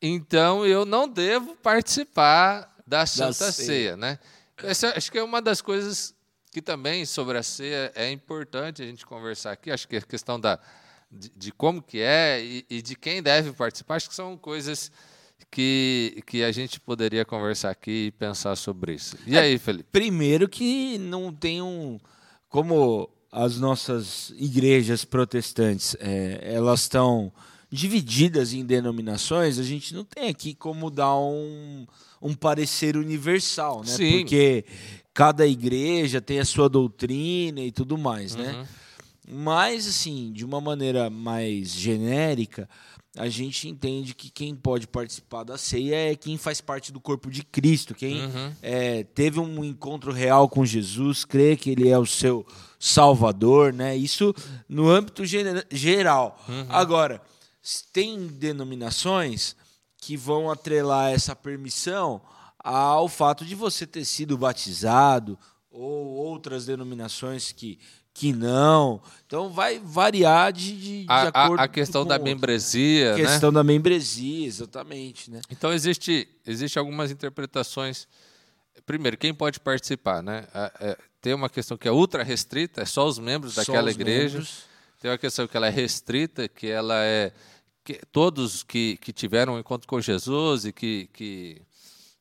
então 0.00 0.64
eu 0.64 0.84
não 0.84 1.08
devo 1.08 1.56
participar 1.56 2.74
da 2.86 3.04
Santa 3.04 3.46
da 3.46 3.52
ceia. 3.52 3.52
ceia. 3.52 3.96
né? 3.96 4.18
Essa, 4.62 4.96
acho 4.96 5.10
que 5.10 5.18
é 5.18 5.22
uma 5.22 5.42
das 5.42 5.60
coisas 5.60 6.14
que 6.50 6.62
também 6.62 7.04
sobre 7.04 7.36
a 7.36 7.42
ceia 7.42 7.92
é 7.94 8.10
importante 8.10 8.82
a 8.82 8.86
gente 8.86 9.04
conversar 9.04 9.52
aqui. 9.52 9.70
Acho 9.70 9.86
que 9.86 9.96
a 9.96 10.02
questão 10.02 10.40
da 10.40 10.58
de, 11.10 11.30
de 11.36 11.52
como 11.52 11.82
que 11.82 11.98
é 11.98 12.42
e, 12.42 12.66
e, 12.68 12.82
de 12.82 12.94
quem 12.94 13.22
deve 13.22 13.52
participar, 13.52 13.96
acho 13.96 14.08
que 14.08 14.14
são 14.14 14.36
coisas 14.36 14.90
que, 15.50 16.22
que 16.26 16.42
a 16.42 16.52
gente 16.52 16.78
poderia 16.78 17.24
conversar 17.24 17.70
aqui 17.70 18.06
e 18.06 18.10
pensar 18.12 18.56
sobre 18.56 18.94
isso. 18.94 19.16
E 19.26 19.36
é, 19.36 19.40
aí, 19.40 19.58
Felipe? 19.58 19.88
Primeiro 19.90 20.48
que 20.48 20.98
não 20.98 21.32
tem 21.32 21.62
um... 21.62 21.98
Como 22.48 23.10
as 23.30 23.58
nossas 23.58 24.32
igrejas 24.36 25.04
protestantes, 25.04 25.96
é, 26.00 26.40
elas 26.42 26.80
estão 26.80 27.32
divididas 27.70 28.54
em 28.54 28.64
denominações, 28.64 29.58
a 29.58 29.62
gente 29.62 29.94
não 29.94 30.04
tem 30.04 30.28
aqui 30.28 30.54
como 30.54 30.90
dar 30.90 31.16
um, 31.18 31.86
um 32.22 32.34
parecer 32.34 32.96
universal, 32.96 33.80
né? 33.80 33.92
Sim. 33.92 34.18
Porque 34.20 34.64
cada 35.12 35.46
igreja 35.46 36.20
tem 36.20 36.40
a 36.40 36.44
sua 36.44 36.68
doutrina 36.68 37.60
e 37.60 37.70
tudo 37.70 37.98
mais, 37.98 38.34
né? 38.34 38.52
uhum. 38.52 38.58
né? 38.60 38.68
Mas, 39.30 39.86
assim, 39.86 40.32
de 40.32 40.44
uma 40.44 40.60
maneira 40.60 41.10
mais 41.10 41.70
genérica, 41.70 42.68
a 43.16 43.28
gente 43.28 43.68
entende 43.68 44.14
que 44.14 44.30
quem 44.30 44.54
pode 44.54 44.86
participar 44.86 45.44
da 45.44 45.58
ceia 45.58 46.12
é 46.12 46.16
quem 46.16 46.38
faz 46.38 46.60
parte 46.60 46.92
do 46.92 47.00
corpo 47.00 47.30
de 47.30 47.42
Cristo, 47.42 47.94
quem 47.94 48.24
uhum. 48.24 48.52
é, 48.62 49.04
teve 49.04 49.40
um 49.40 49.64
encontro 49.64 50.12
real 50.12 50.48
com 50.48 50.64
Jesus, 50.64 51.24
crê 51.24 51.56
que 51.56 51.70
ele 51.70 51.88
é 51.88 51.98
o 51.98 52.06
seu 52.06 52.46
Salvador, 52.78 53.72
né? 53.72 53.96
Isso 53.96 54.34
no 54.68 54.88
âmbito 54.88 55.24
geral. 55.26 56.40
Uhum. 56.48 56.66
Agora, 56.68 57.20
tem 57.92 58.28
denominações 58.28 59.56
que 60.00 60.16
vão 60.16 60.50
atrelar 60.50 61.12
essa 61.12 61.34
permissão 61.34 62.22
ao 62.58 63.08
fato 63.08 63.44
de 63.44 63.54
você 63.54 63.86
ter 63.86 64.04
sido 64.04 64.38
batizado 64.38 65.38
ou 65.70 66.06
outras 66.06 66.66
denominações 66.66 67.52
que 67.52 67.78
que 68.18 68.32
não. 68.32 69.00
Então 69.26 69.50
vai 69.50 69.78
variar 69.78 70.52
de, 70.52 70.76
de, 70.76 71.06
a, 71.08 71.22
de 71.22 71.28
acordo 71.28 71.60
a, 71.60 71.64
a 71.64 71.68
questão 71.68 72.02
com 72.02 72.08
da 72.08 72.14
outro, 72.14 72.28
membresia, 72.28 73.14
né? 73.14 73.22
A 73.22 73.26
questão 73.26 73.52
da 73.52 73.62
membresia, 73.62 74.46
exatamente, 74.46 75.30
né? 75.30 75.40
Então 75.50 75.72
existe 75.72 76.28
existe 76.46 76.78
algumas 76.78 77.10
interpretações 77.10 78.08
primeiro, 78.86 79.18
quem 79.18 79.34
pode 79.34 79.60
participar, 79.60 80.22
né? 80.22 80.46
É, 80.80 80.96
tem 81.20 81.34
uma 81.34 81.50
questão 81.50 81.76
que 81.76 81.86
é 81.86 81.92
ultra 81.92 82.22
restrita, 82.22 82.82
é 82.82 82.86
só 82.86 83.06
os 83.06 83.18
membros 83.18 83.54
só 83.54 83.60
daquela 83.60 83.88
os 83.88 83.94
igreja. 83.94 84.38
Membros. 84.38 84.62
Tem 85.00 85.10
uma 85.10 85.18
questão 85.18 85.46
que 85.46 85.56
ela 85.56 85.66
é 85.66 85.70
restrita, 85.70 86.48
que 86.48 86.66
ela 86.66 87.04
é 87.04 87.32
que 87.84 88.00
todos 88.10 88.62
que, 88.62 88.96
que 88.98 89.12
tiveram 89.12 89.54
um 89.54 89.58
encontro 89.58 89.86
com 89.86 90.00
Jesus 90.00 90.64
e 90.64 90.72
que, 90.72 91.08
que 91.12 91.62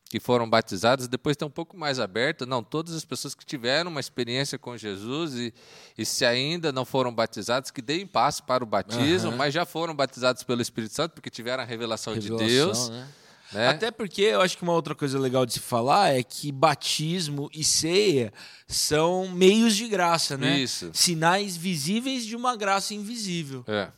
que 0.07 0.19
foram 0.19 0.49
batizados, 0.49 1.07
depois 1.07 1.35
tem 1.35 1.47
um 1.47 1.51
pouco 1.51 1.77
mais 1.77 1.99
aberto, 1.99 2.45
não, 2.45 2.63
todas 2.63 2.95
as 2.95 3.03
pessoas 3.03 3.35
que 3.35 3.45
tiveram 3.45 3.91
uma 3.91 3.99
experiência 3.99 4.57
com 4.57 4.77
Jesus 4.77 5.35
e, 5.35 5.53
e 5.97 6.05
se 6.05 6.25
ainda 6.25 6.71
não 6.71 6.85
foram 6.85 7.13
batizados, 7.13 7.71
que 7.71 7.81
deem 7.81 8.07
passo 8.07 8.43
para 8.43 8.63
o 8.63 8.67
batismo, 8.67 9.31
uhum. 9.31 9.37
mas 9.37 9.53
já 9.53 9.65
foram 9.65 9.95
batizados 9.95 10.43
pelo 10.43 10.61
Espírito 10.61 10.93
Santo, 10.93 11.13
porque 11.13 11.29
tiveram 11.29 11.63
a 11.63 11.65
revelação, 11.65 12.13
revelação 12.13 12.45
de 12.45 12.53
Deus. 12.53 12.89
Né? 12.89 13.07
Né? 13.53 13.67
Até 13.69 13.91
porque 13.91 14.21
eu 14.23 14.41
acho 14.41 14.57
que 14.57 14.63
uma 14.63 14.73
outra 14.73 14.93
coisa 14.93 15.17
legal 15.17 15.45
de 15.45 15.53
se 15.53 15.59
falar 15.59 16.13
é 16.13 16.21
que 16.21 16.51
batismo 16.51 17.49
e 17.53 17.63
ceia 17.63 18.33
são 18.67 19.29
meios 19.29 19.75
de 19.75 19.87
graça, 19.87 20.37
né? 20.37 20.59
Isso. 20.59 20.89
Sinais 20.93 21.55
visíveis 21.55 22.25
de 22.25 22.35
uma 22.35 22.57
graça 22.57 22.93
invisível. 22.93 23.63
É 23.67 23.89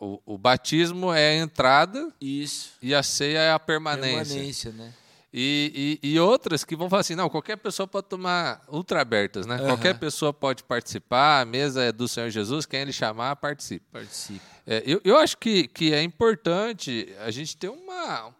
o, 0.00 0.20
o, 0.26 0.38
batismo 0.38 1.12
é 1.12 1.30
a 1.30 1.34
entrada 1.36 2.12
Isso. 2.20 2.72
e 2.82 2.94
a 2.94 3.02
ceia 3.02 3.38
é 3.38 3.52
a 3.52 3.58
permanência. 3.58 4.34
Permanência, 4.34 4.72
né? 4.72 4.92
E, 5.38 5.98
e, 6.02 6.14
e, 6.14 6.20
outras 6.20 6.64
que 6.64 6.74
vão 6.74 6.88
falar 6.88 7.00
assim, 7.00 7.14
não, 7.14 7.28
qualquer 7.28 7.56
pessoa 7.56 7.86
pode 7.86 8.06
tomar 8.06 8.62
ultra 8.68 9.02
abertas, 9.02 9.44
né? 9.44 9.56
Uhum. 9.60 9.66
Qualquer 9.66 9.98
pessoa 9.98 10.32
pode 10.32 10.64
participar, 10.64 11.42
a 11.42 11.44
mesa 11.44 11.82
é 11.82 11.92
do 11.92 12.08
Senhor 12.08 12.30
Jesus, 12.30 12.64
quem 12.64 12.80
ele 12.80 12.92
chamar, 12.92 13.36
participe. 13.36 13.84
Participe. 13.92 14.40
É, 14.66 14.82
eu, 14.86 15.00
eu 15.04 15.18
acho 15.18 15.36
que, 15.36 15.68
que 15.68 15.92
é 15.92 16.02
importante 16.02 17.14
a 17.20 17.30
gente 17.30 17.56
ter 17.56 17.68
uma... 17.68 18.34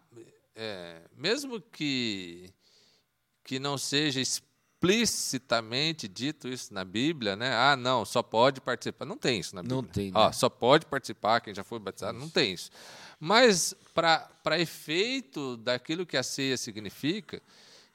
É, 0.55 1.01
mesmo 1.15 1.61
que, 1.61 2.49
que 3.43 3.59
não 3.59 3.77
seja 3.77 4.19
explicitamente 4.93 6.07
dito 6.07 6.47
isso 6.47 6.73
na 6.73 6.83
Bíblia, 6.83 7.35
né? 7.35 7.53
Ah, 7.53 7.75
não, 7.75 8.05
só 8.05 8.21
pode 8.23 8.61
participar. 8.61 9.05
Não 9.05 9.17
tem 9.17 9.39
isso 9.39 9.55
na 9.55 9.61
Bíblia. 9.61 9.81
Não 9.81 9.83
tem. 9.83 10.05
Né? 10.05 10.11
Ah, 10.15 10.31
só 10.31 10.49
pode 10.49 10.85
participar 10.85 11.41
quem 11.41 11.53
já 11.53 11.63
foi 11.63 11.79
batizado. 11.79 12.17
Não 12.17 12.29
tem 12.29 12.53
isso. 12.53 12.69
Mas, 13.19 13.73
para 13.93 14.59
efeito 14.59 15.57
daquilo 15.57 16.05
que 16.05 16.17
a 16.17 16.23
ceia 16.23 16.55
significa, 16.55 17.41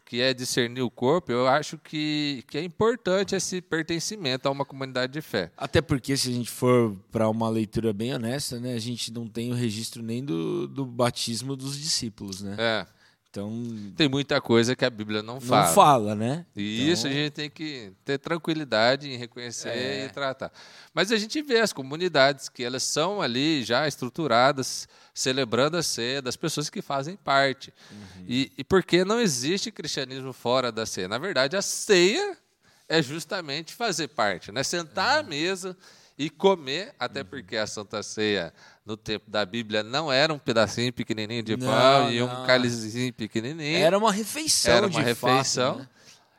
que 0.04 0.20
é 0.20 0.34
discernir 0.34 0.82
o 0.82 0.90
corpo, 0.90 1.32
eu 1.32 1.46
acho 1.46 1.78
que, 1.78 2.44
que 2.48 2.58
é 2.58 2.62
importante 2.62 3.34
esse 3.34 3.62
pertencimento 3.62 4.46
a 4.46 4.50
uma 4.50 4.64
comunidade 4.64 5.12
de 5.12 5.22
fé. 5.22 5.50
Até 5.56 5.80
porque, 5.80 6.16
se 6.16 6.28
a 6.28 6.32
gente 6.32 6.50
for 6.50 6.96
para 7.10 7.28
uma 7.28 7.48
leitura 7.48 7.92
bem 7.92 8.12
honesta, 8.12 8.58
né, 8.58 8.74
a 8.74 8.78
gente 8.78 9.12
não 9.12 9.26
tem 9.26 9.50
o 9.50 9.54
registro 9.54 10.02
nem 10.02 10.24
do, 10.24 10.66
do 10.66 10.84
batismo 10.84 11.56
dos 11.56 11.78
discípulos. 11.78 12.42
Né? 12.42 12.56
É. 12.58 12.86
Então 13.32 13.50
tem 13.96 14.10
muita 14.10 14.42
coisa 14.42 14.76
que 14.76 14.84
a 14.84 14.90
Bíblia 14.90 15.22
não 15.22 15.40
fala. 15.40 15.66
Não 15.66 15.74
fala, 15.74 16.14
né? 16.14 16.44
E 16.54 16.82
então... 16.82 16.92
isso 16.92 17.06
a 17.06 17.10
gente 17.10 17.30
tem 17.30 17.48
que 17.48 17.90
ter 18.04 18.18
tranquilidade 18.18 19.10
em 19.10 19.16
reconhecer 19.16 19.70
é. 19.70 20.04
e 20.04 20.08
tratar. 20.10 20.52
Mas 20.92 21.10
a 21.10 21.16
gente 21.16 21.40
vê 21.40 21.58
as 21.58 21.72
comunidades 21.72 22.50
que 22.50 22.62
elas 22.62 22.82
são 22.82 23.22
ali 23.22 23.64
já 23.64 23.88
estruturadas, 23.88 24.86
celebrando 25.14 25.78
a 25.78 25.82
ceia 25.82 26.20
das 26.20 26.36
pessoas 26.36 26.68
que 26.68 26.82
fazem 26.82 27.16
parte. 27.16 27.72
Uhum. 27.90 28.26
E, 28.28 28.52
e 28.58 28.62
porque 28.62 29.02
não 29.02 29.18
existe 29.18 29.70
cristianismo 29.70 30.34
fora 30.34 30.70
da 30.70 30.84
ceia. 30.84 31.08
Na 31.08 31.16
verdade, 31.16 31.56
a 31.56 31.62
ceia 31.62 32.36
é 32.86 33.00
justamente 33.00 33.72
fazer 33.72 34.08
parte, 34.08 34.52
né? 34.52 34.62
Sentar 34.62 35.14
uhum. 35.14 35.20
à 35.20 35.22
mesa 35.22 35.76
e 36.18 36.28
comer, 36.30 36.94
até 36.98 37.20
uhum. 37.20 37.26
porque 37.26 37.56
a 37.56 37.66
Santa 37.66 38.02
Ceia 38.02 38.52
no 38.84 38.96
tempo 38.96 39.30
da 39.30 39.44
Bíblia 39.44 39.82
não 39.82 40.12
era 40.12 40.32
um 40.32 40.38
pedacinho 40.38 40.92
pequenininho 40.92 41.42
de 41.42 41.56
não, 41.56 41.66
pão 41.66 42.12
e 42.12 42.22
um 42.22 42.46
cálicezinho 42.46 43.12
pequenininho. 43.12 43.78
Era 43.78 43.96
uma 43.96 44.12
refeição. 44.12 44.74
Era 44.74 44.86
uma 44.86 45.00
refeição. 45.00 45.78
Fato, 45.78 45.80
né? 45.80 45.88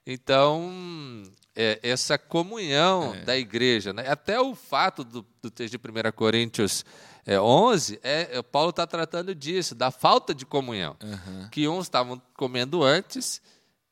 Então, 0.06 1.24
é, 1.56 1.80
essa 1.82 2.18
comunhão 2.18 3.14
é. 3.16 3.22
da 3.22 3.38
igreja, 3.38 3.94
né? 3.94 4.08
até 4.10 4.40
o 4.40 4.54
fato 4.54 5.04
do, 5.04 5.26
do 5.42 5.50
texto 5.50 5.78
de 5.78 5.78
1 5.78 6.12
Coríntios 6.12 6.84
é, 7.26 7.40
11, 7.40 8.00
é, 8.04 8.42
Paulo 8.42 8.72
está 8.72 8.86
tratando 8.86 9.34
disso, 9.34 9.74
da 9.74 9.92
falta 9.92 10.36
de 10.36 10.46
comunhão. 10.46 10.98
Uhum. 11.02 11.48
Que 11.50 11.68
uns 11.68 11.86
estavam 11.86 12.22
comendo 12.36 12.84
antes 12.84 13.42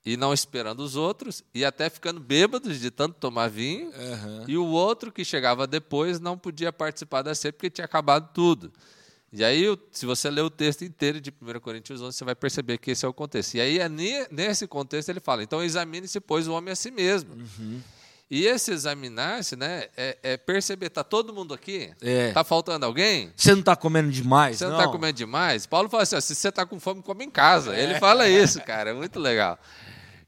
e 0.05 0.17
não 0.17 0.33
esperando 0.33 0.79
os 0.79 0.95
outros, 0.95 1.43
e 1.53 1.63
até 1.63 1.89
ficando 1.89 2.19
bêbados 2.19 2.79
de 2.79 2.89
tanto 2.89 3.15
tomar 3.19 3.49
vinho, 3.49 3.89
uhum. 3.89 4.45
e 4.47 4.57
o 4.57 4.65
outro 4.65 5.11
que 5.11 5.23
chegava 5.23 5.67
depois 5.67 6.19
não 6.19 6.37
podia 6.37 6.73
participar 6.73 7.21
da 7.21 7.35
ceia 7.35 7.53
porque 7.53 7.69
tinha 7.69 7.85
acabado 7.85 8.29
tudo. 8.33 8.71
E 9.33 9.45
aí, 9.45 9.63
se 9.91 10.05
você 10.05 10.29
ler 10.29 10.41
o 10.41 10.49
texto 10.49 10.83
inteiro 10.83 11.21
de 11.21 11.31
1 11.31 11.59
Coríntios 11.61 12.01
11, 12.01 12.17
você 12.17 12.25
vai 12.25 12.35
perceber 12.35 12.77
que 12.77 12.91
esse 12.91 13.05
é 13.05 13.07
o 13.07 13.13
contexto. 13.13 13.55
E 13.55 13.61
aí, 13.61 13.79
é 13.79 13.87
nesse 14.29 14.67
contexto, 14.67 15.07
ele 15.07 15.21
fala: 15.21 15.41
então 15.41 15.63
examine-se, 15.63 16.19
pois, 16.19 16.49
o 16.49 16.53
homem 16.53 16.73
a 16.73 16.75
si 16.75 16.91
mesmo. 16.91 17.33
Uhum. 17.35 17.81
E 18.29 18.45
esse 18.45 18.71
examinar-se, 18.71 19.57
né, 19.57 19.87
é, 19.97 20.17
é, 20.23 20.37
perceber, 20.37 20.89
tá 20.89 21.03
todo 21.03 21.33
mundo 21.33 21.53
aqui? 21.53 21.91
É. 22.01 22.31
Tá 22.31 22.45
faltando 22.45 22.85
alguém? 22.85 23.29
Você 23.35 23.51
não 23.51 23.59
está 23.59 23.75
comendo 23.75 24.09
demais, 24.09 24.57
Você 24.57 24.65
não 24.65 24.79
está 24.79 24.87
comendo 24.87 25.17
demais? 25.17 25.65
Paulo 25.65 25.89
fala 25.89 26.03
assim, 26.03 26.15
ó, 26.15 26.21
se 26.21 26.33
você 26.33 26.47
está 26.47 26.65
com 26.65 26.79
fome, 26.79 27.01
come 27.01 27.25
em 27.25 27.29
casa. 27.29 27.75
É. 27.75 27.83
Ele 27.83 27.99
fala 27.99 28.29
isso, 28.29 28.61
cara, 28.61 28.91
é 28.91 28.93
muito 28.93 29.19
legal. 29.19 29.59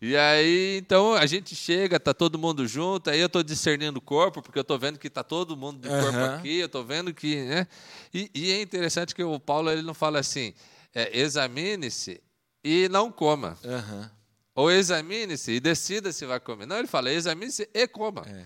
E 0.06 0.18
aí, 0.18 0.80
então, 0.80 1.14
a 1.14 1.26
gente 1.26 1.56
chega, 1.56 1.98
tá 1.98 2.14
todo 2.14 2.38
mundo 2.38 2.68
junto, 2.68 3.10
aí 3.10 3.22
eu 3.22 3.28
estou 3.28 3.42
discernindo 3.42 4.00
o 4.00 4.02
corpo, 4.02 4.42
porque 4.42 4.60
eu 4.60 4.64
estou 4.64 4.78
vendo 4.78 5.00
que 5.00 5.10
tá 5.10 5.24
todo 5.24 5.56
mundo 5.56 5.80
do 5.80 5.90
uhum. 5.90 6.02
corpo 6.02 6.18
aqui, 6.18 6.58
eu 6.58 6.66
estou 6.66 6.84
vendo 6.84 7.14
que. 7.14 7.42
Né? 7.46 7.66
E, 8.14 8.30
e, 8.36 8.52
é 8.52 8.62
interessante 8.62 9.16
que 9.16 9.24
o 9.24 9.40
Paulo 9.40 9.72
ele 9.72 9.82
não 9.82 9.94
fala 9.94 10.20
assim, 10.20 10.54
é, 10.94 11.18
examine-se 11.18 12.22
e 12.62 12.90
não 12.90 13.10
coma. 13.10 13.58
Uhum. 13.64 14.10
Ou 14.54 14.70
examine-se 14.70 15.54
e 15.54 15.62
decida 15.62 16.12
se 16.12 16.26
vai 16.26 16.42
comer. 16.42 16.66
Não, 16.66 16.80
ele 16.80 16.88
fala, 16.90 17.10
examine-se 17.10 17.70
e 17.74 17.88
coma. 17.88 18.26
É. 18.28 18.46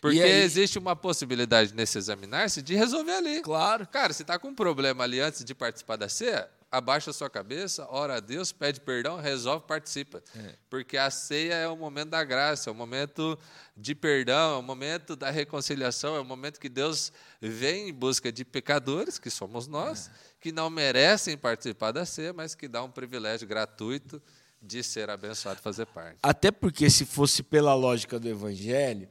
Porque 0.00 0.20
aí... 0.20 0.42
existe 0.42 0.76
uma 0.76 0.96
possibilidade 0.96 1.72
nesse 1.72 1.98
examinar-se 1.98 2.62
de 2.62 2.74
resolver 2.74 3.12
ali. 3.12 3.42
Claro. 3.42 3.86
Cara, 3.86 4.12
se 4.12 4.22
está 4.22 4.40
com 4.40 4.48
um 4.48 4.54
problema 4.56 5.04
ali 5.04 5.20
antes 5.20 5.44
de 5.44 5.54
participar 5.54 5.94
da 5.94 6.08
ceia, 6.08 6.50
abaixa 6.70 7.10
a 7.10 7.14
sua 7.14 7.28
cabeça, 7.28 7.86
ora 7.90 8.16
a 8.16 8.20
Deus, 8.20 8.52
pede 8.52 8.80
perdão, 8.80 9.16
resolve, 9.16 9.66
participa. 9.66 10.22
É. 10.36 10.54
Porque 10.68 10.96
a 10.96 11.10
ceia 11.10 11.54
é 11.54 11.68
o 11.68 11.76
momento 11.76 12.10
da 12.10 12.22
graça, 12.22 12.70
é 12.70 12.72
o 12.72 12.76
momento 12.76 13.36
de 13.76 13.94
perdão, 13.94 14.54
é 14.54 14.58
o 14.58 14.62
momento 14.62 15.16
da 15.16 15.30
reconciliação, 15.30 16.14
é 16.14 16.20
o 16.20 16.24
momento 16.24 16.60
que 16.60 16.68
Deus 16.68 17.12
vem 17.40 17.88
em 17.88 17.92
busca 17.92 18.30
de 18.30 18.44
pecadores, 18.44 19.18
que 19.18 19.30
somos 19.30 19.66
nós, 19.66 20.08
é. 20.08 20.10
que 20.40 20.52
não 20.52 20.70
merecem 20.70 21.36
participar 21.36 21.90
da 21.90 22.04
ceia, 22.04 22.32
mas 22.32 22.54
que 22.54 22.68
dá 22.68 22.82
um 22.82 22.90
privilégio 22.90 23.48
gratuito 23.48 24.22
de 24.62 24.82
ser 24.82 25.10
abençoado 25.10 25.58
e 25.58 25.62
fazer 25.62 25.86
parte. 25.86 26.18
Até 26.22 26.52
porque, 26.52 26.88
se 26.88 27.04
fosse 27.04 27.42
pela 27.42 27.74
lógica 27.74 28.20
do 28.20 28.28
Evangelho, 28.28 29.08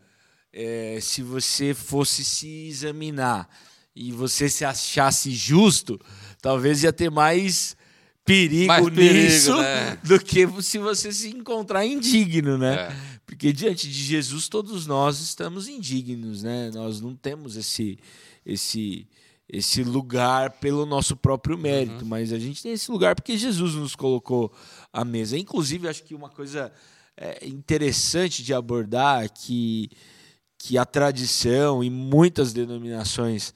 é, 0.53 0.99
se 1.01 1.21
você 1.21 1.73
fosse 1.73 2.23
se 2.23 2.67
examinar 2.67 3.49
e 3.99 4.13
você 4.13 4.47
se 4.47 4.63
achasse 4.63 5.29
justo, 5.31 5.99
talvez 6.41 6.83
ia 6.83 6.93
ter 6.93 7.11
mais 7.11 7.75
perigo, 8.23 8.67
mais 8.67 8.89
perigo 8.89 9.13
nisso 9.13 9.57
né? 9.57 9.97
do 9.97 10.17
que 10.23 10.47
se 10.61 10.77
você 10.77 11.11
se 11.11 11.29
encontrar 11.29 11.85
indigno, 11.85 12.57
né? 12.57 12.75
É. 12.75 12.95
Porque 13.25 13.51
diante 13.51 13.89
de 13.89 14.01
Jesus 14.01 14.47
todos 14.47 14.87
nós 14.87 15.19
estamos 15.19 15.67
indignos, 15.67 16.43
né? 16.43 16.71
Nós 16.73 17.01
não 17.01 17.13
temos 17.13 17.57
esse 17.57 17.99
esse 18.45 19.05
esse 19.51 19.83
lugar 19.83 20.51
pelo 20.51 20.85
nosso 20.85 21.17
próprio 21.17 21.57
mérito, 21.57 22.03
uhum. 22.03 22.09
mas 22.09 22.31
a 22.31 22.39
gente 22.39 22.63
tem 22.63 22.71
esse 22.71 22.89
lugar 22.89 23.15
porque 23.15 23.35
Jesus 23.35 23.73
nos 23.73 23.95
colocou 23.95 24.53
à 24.93 25.03
mesa. 25.03 25.37
Inclusive, 25.37 25.89
acho 25.89 26.03
que 26.03 26.15
uma 26.15 26.29
coisa 26.29 26.71
é, 27.17 27.45
interessante 27.45 28.43
de 28.43 28.53
abordar 28.53 29.25
é 29.25 29.27
que 29.27 29.89
que 30.61 30.77
a 30.77 30.85
tradição 30.85 31.81
e 31.81 31.89
muitas 31.89 32.51
denominações 32.51 33.53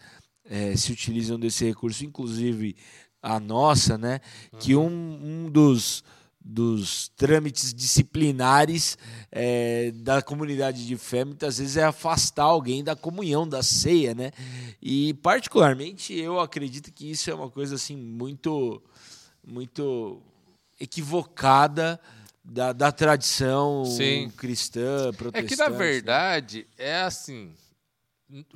é, 0.50 0.76
se 0.76 0.92
utilizam 0.92 1.40
desse 1.40 1.66
recurso, 1.66 2.06
inclusive 2.06 2.76
a 3.22 3.40
nossa, 3.40 3.98
né? 3.98 4.20
Uhum. 4.52 4.60
Que 4.60 4.76
um, 4.76 4.86
um 5.46 5.50
dos, 5.50 6.04
dos 6.44 7.08
trâmites 7.16 7.74
disciplinares 7.74 8.98
é, 9.32 9.92
da 9.96 10.22
comunidade 10.22 10.86
de 10.86 10.98
fé 10.98 11.24
muitas 11.24 11.58
vezes 11.58 11.78
é 11.78 11.84
afastar 11.86 12.44
alguém 12.44 12.84
da 12.84 12.96
comunhão, 12.96 13.48
da 13.48 13.64
ceia, 13.64 14.14
né? 14.14 14.32
E 14.82 15.14
particularmente 15.16 16.14
eu 16.14 16.40
acredito 16.40 16.92
que 16.92 17.10
isso 17.10 17.32
é 17.32 17.34
uma 17.34 17.50
coisa 17.50 17.76
assim 17.76 17.96
muito, 17.96 18.84
muito 19.48 20.22
equivocada 20.80 22.00
da, 22.44 22.74
da 22.74 22.92
tradição 22.92 23.86
Sim. 23.86 24.30
cristã, 24.36 25.14
protestante. 25.14 25.54
É 25.54 25.56
que 25.56 25.56
na 25.56 25.70
verdade 25.70 26.68
é 26.78 26.98
assim 27.04 27.54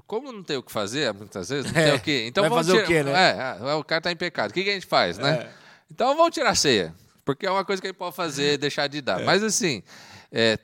como 0.05 0.31
não 0.31 0.43
tem 0.43 0.57
o 0.57 0.63
que 0.63 0.71
fazer, 0.71 1.13
muitas 1.13 1.49
vezes, 1.49 1.71
não 1.71 1.79
é, 1.81 1.85
tem 1.85 1.95
o 1.95 1.99
quê? 1.99 2.25
Então 2.27 2.43
vai 2.43 2.51
fazer 2.51 2.71
tirar, 2.71 2.83
o 2.83 2.87
quê, 2.87 3.03
né? 3.03 3.11
É, 3.11 3.69
é, 3.69 3.73
o 3.75 3.83
cara 3.83 3.99
está 3.99 4.11
em 4.11 4.15
pecado. 4.15 4.51
O 4.51 4.53
que, 4.53 4.63
que 4.63 4.69
a 4.69 4.73
gente 4.73 4.85
faz, 4.85 5.17
né? 5.17 5.31
É. 5.43 5.49
Então 5.91 6.15
vamos 6.15 6.33
tirar 6.33 6.51
a 6.51 6.55
ceia, 6.55 6.93
porque 7.23 7.45
é 7.45 7.51
uma 7.51 7.63
coisa 7.63 7.81
que 7.81 7.87
a 7.87 7.91
gente 7.91 7.97
pode 7.97 8.15
fazer, 8.15 8.57
deixar 8.59 8.87
de 8.87 9.01
dar. 9.01 9.21
É. 9.21 9.25
Mas 9.25 9.43
assim, 9.43 9.83
é, 10.31 10.57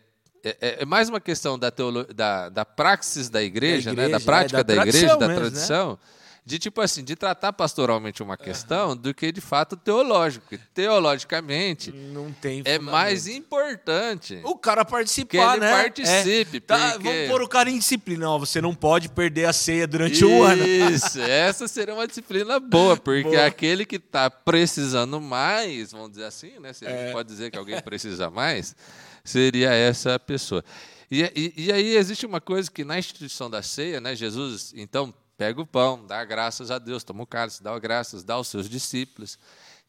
é, 0.43 0.86
mais 0.86 1.10
uma 1.10 1.22
questão 1.22 1.57
da, 1.57 1.72
teolo... 1.72 2.05
da, 2.13 2.50
da 2.50 2.65
praxis 2.65 3.29
da 3.29 3.41
igreja, 3.41 3.91
igreja 3.91 4.10
né? 4.10 4.17
da 4.17 4.19
prática 4.19 4.63
da, 4.63 4.75
da 4.75 4.81
igreja, 4.81 5.15
da 5.15 5.33
tradição. 5.33 5.88
Mesmo, 5.88 6.00
né? 6.01 6.23
De 6.46 6.60
tipo 6.60 6.82
assim, 6.82 7.04
de 7.04 7.16
tratar 7.16 7.54
pastoralmente 7.54 8.22
uma 8.22 8.36
questão 8.36 8.90
uhum. 8.90 8.96
do 8.98 9.14
que 9.14 9.32
de 9.32 9.40
fato 9.40 9.78
teológico. 9.78 10.58
Teologicamente, 10.74 11.92
não 11.92 12.34
tem 12.34 12.62
é 12.66 12.78
mais 12.78 13.28
importante 13.28 14.42
o 14.44 14.56
cara 14.58 14.84
participar, 14.84 15.30
que 15.30 15.38
ele 15.38 15.60
né? 15.60 15.84
participe. 15.84 16.58
É. 16.58 16.60
Tá, 16.60 16.92
porque... 16.92 17.04
Vamos 17.04 17.30
pôr 17.30 17.42
o 17.42 17.48
cara 17.48 17.70
em 17.70 17.78
disciplina. 17.78 18.26
Não, 18.26 18.40
você 18.40 18.60
não 18.60 18.76
pode 18.76 19.08
perder 19.10 19.46
a 19.46 19.54
ceia 19.54 19.88
durante 19.88 20.24
o 20.26 20.44
ano. 20.44 20.66
Isso, 20.66 21.22
essa 21.22 21.68
seria 21.68 21.94
uma 21.94 22.08
disciplina 22.08 22.60
boa, 22.60 22.98
porque 22.98 23.24
boa. 23.24 23.46
aquele 23.46 23.86
que 23.86 23.96
está 23.96 24.30
precisando 24.30 25.22
mais, 25.22 25.94
vamos 25.94 26.12
dizer 26.12 26.26
assim, 26.26 26.60
né? 26.60 26.74
Você 26.74 26.86
é. 26.86 27.12
pode 27.12 27.30
dizer 27.30 27.52
que 27.52 27.58
alguém 27.58 27.82
precisa 27.82 28.30
mais, 28.30 28.76
seria 29.24 29.72
essa 29.74 30.20
pessoa. 30.20 30.64
E, 31.10 31.22
e, 31.36 31.66
e, 31.66 31.72
aí 31.72 31.96
existe 31.96 32.26
uma 32.26 32.42
coisa 32.42 32.72
que 32.72 32.84
na 32.84 32.98
instituição 32.98 33.50
da 33.50 33.62
ceia, 33.62 34.02
né, 34.02 34.16
Jesus 34.16 34.74
então 34.76 35.14
pega 35.38 35.62
o 35.62 35.66
pão, 35.66 36.06
dá 36.06 36.24
graças 36.24 36.72
a 36.72 36.78
Deus, 36.78 37.04
toma 37.04 37.24
o 37.24 37.28
cálice, 37.28 37.63
dá 37.63 37.78
graças, 37.80 38.24
dá 38.24 38.36
aos 38.36 38.48
seus 38.48 38.70
discípulos. 38.70 39.38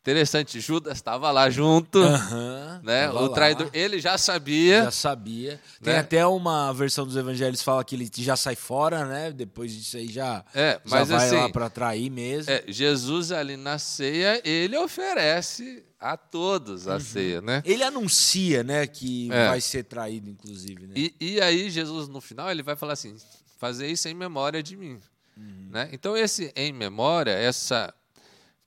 Interessante, 0.05 0.61
Judas 0.61 0.99
estava 0.99 1.31
lá 1.31 1.49
junto, 1.49 1.99
uhum, 1.99 2.81
né? 2.83 3.11
O 3.11 3.31
traidor, 3.31 3.69
lá. 3.69 3.73
ele 3.73 3.99
já 3.99 4.19
sabia. 4.19 4.85
Já 4.85 4.91
sabia. 4.91 5.59
Tem 5.83 5.95
né? 5.95 6.01
até 6.01 6.27
uma 6.27 6.75
versão 6.75 7.07
dos 7.07 7.17
evangelhos 7.17 7.61
que 7.61 7.65
fala 7.65 7.83
que 7.83 7.95
ele 7.95 8.11
já 8.15 8.37
sai 8.37 8.55
fora, 8.55 9.07
né? 9.07 9.33
Depois 9.33 9.73
disso 9.73 9.97
aí 9.97 10.09
já, 10.09 10.45
é, 10.55 10.79
mas 10.85 11.09
já 11.09 11.17
vai 11.17 11.27
assim, 11.27 11.37
lá 11.37 11.49
para 11.49 11.71
trair 11.71 12.11
mesmo. 12.11 12.53
É, 12.53 12.65
Jesus 12.69 13.33
ali 13.33 13.57
na 13.57 13.79
ceia, 13.79 14.43
ele 14.45 14.77
oferece 14.77 15.83
a 15.99 16.19
todos 16.19 16.87
a 16.87 16.95
uhum. 16.95 17.01
ceia, 17.01 17.41
né? 17.41 17.63
Ele 17.65 17.83
anuncia, 17.83 18.63
né, 18.63 18.87
que 18.87 19.33
é. 19.33 19.49
vai 19.49 19.63
ser 19.63 19.85
traído, 19.85 20.29
inclusive. 20.29 20.87
Né? 20.87 20.93
E, 20.97 21.15
e 21.19 21.41
aí 21.41 21.71
Jesus 21.71 22.09
no 22.09 22.21
final 22.21 22.51
ele 22.51 22.63
vai 22.63 22.77
falar 22.77 22.93
assim: 22.93 23.17
fazer 23.57 23.87
isso 23.87 24.07
em 24.07 24.13
memória 24.13 24.63
de 24.63 24.77
mim. 24.77 25.01
Uhum. 25.37 25.69
Né? 25.71 25.88
Então, 25.93 26.17
esse 26.17 26.53
em 26.55 26.73
memória, 26.73 27.31
essa 27.31 27.93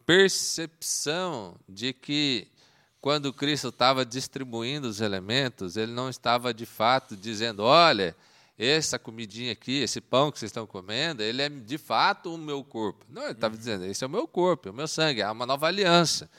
percepção 0.05 1.55
de 1.67 1.93
que 1.93 2.47
quando 2.99 3.33
Cristo 3.33 3.69
estava 3.69 4.05
distribuindo 4.05 4.87
os 4.87 5.01
elementos, 5.01 5.77
ele 5.77 5.91
não 5.91 6.09
estava 6.09 6.53
de 6.53 6.65
fato 6.65 7.15
dizendo: 7.15 7.63
olha, 7.63 8.15
essa 8.57 8.97
comidinha 8.97 9.51
aqui, 9.51 9.81
esse 9.81 10.01
pão 10.01 10.31
que 10.31 10.39
vocês 10.39 10.49
estão 10.49 10.65
comendo, 10.65 11.21
ele 11.21 11.41
é 11.41 11.49
de 11.49 11.77
fato 11.77 12.33
o 12.33 12.37
meu 12.37 12.63
corpo. 12.63 13.05
Não, 13.09 13.23
ele 13.23 13.33
estava 13.33 13.53
uhum. 13.53 13.59
dizendo: 13.59 13.85
esse 13.85 14.03
é 14.03 14.07
o 14.07 14.09
meu 14.09 14.27
corpo, 14.27 14.69
é 14.69 14.71
o 14.71 14.73
meu 14.73 14.87
sangue, 14.87 15.21
é 15.21 15.29
uma 15.29 15.45
nova 15.45 15.67
aliança. 15.67 16.29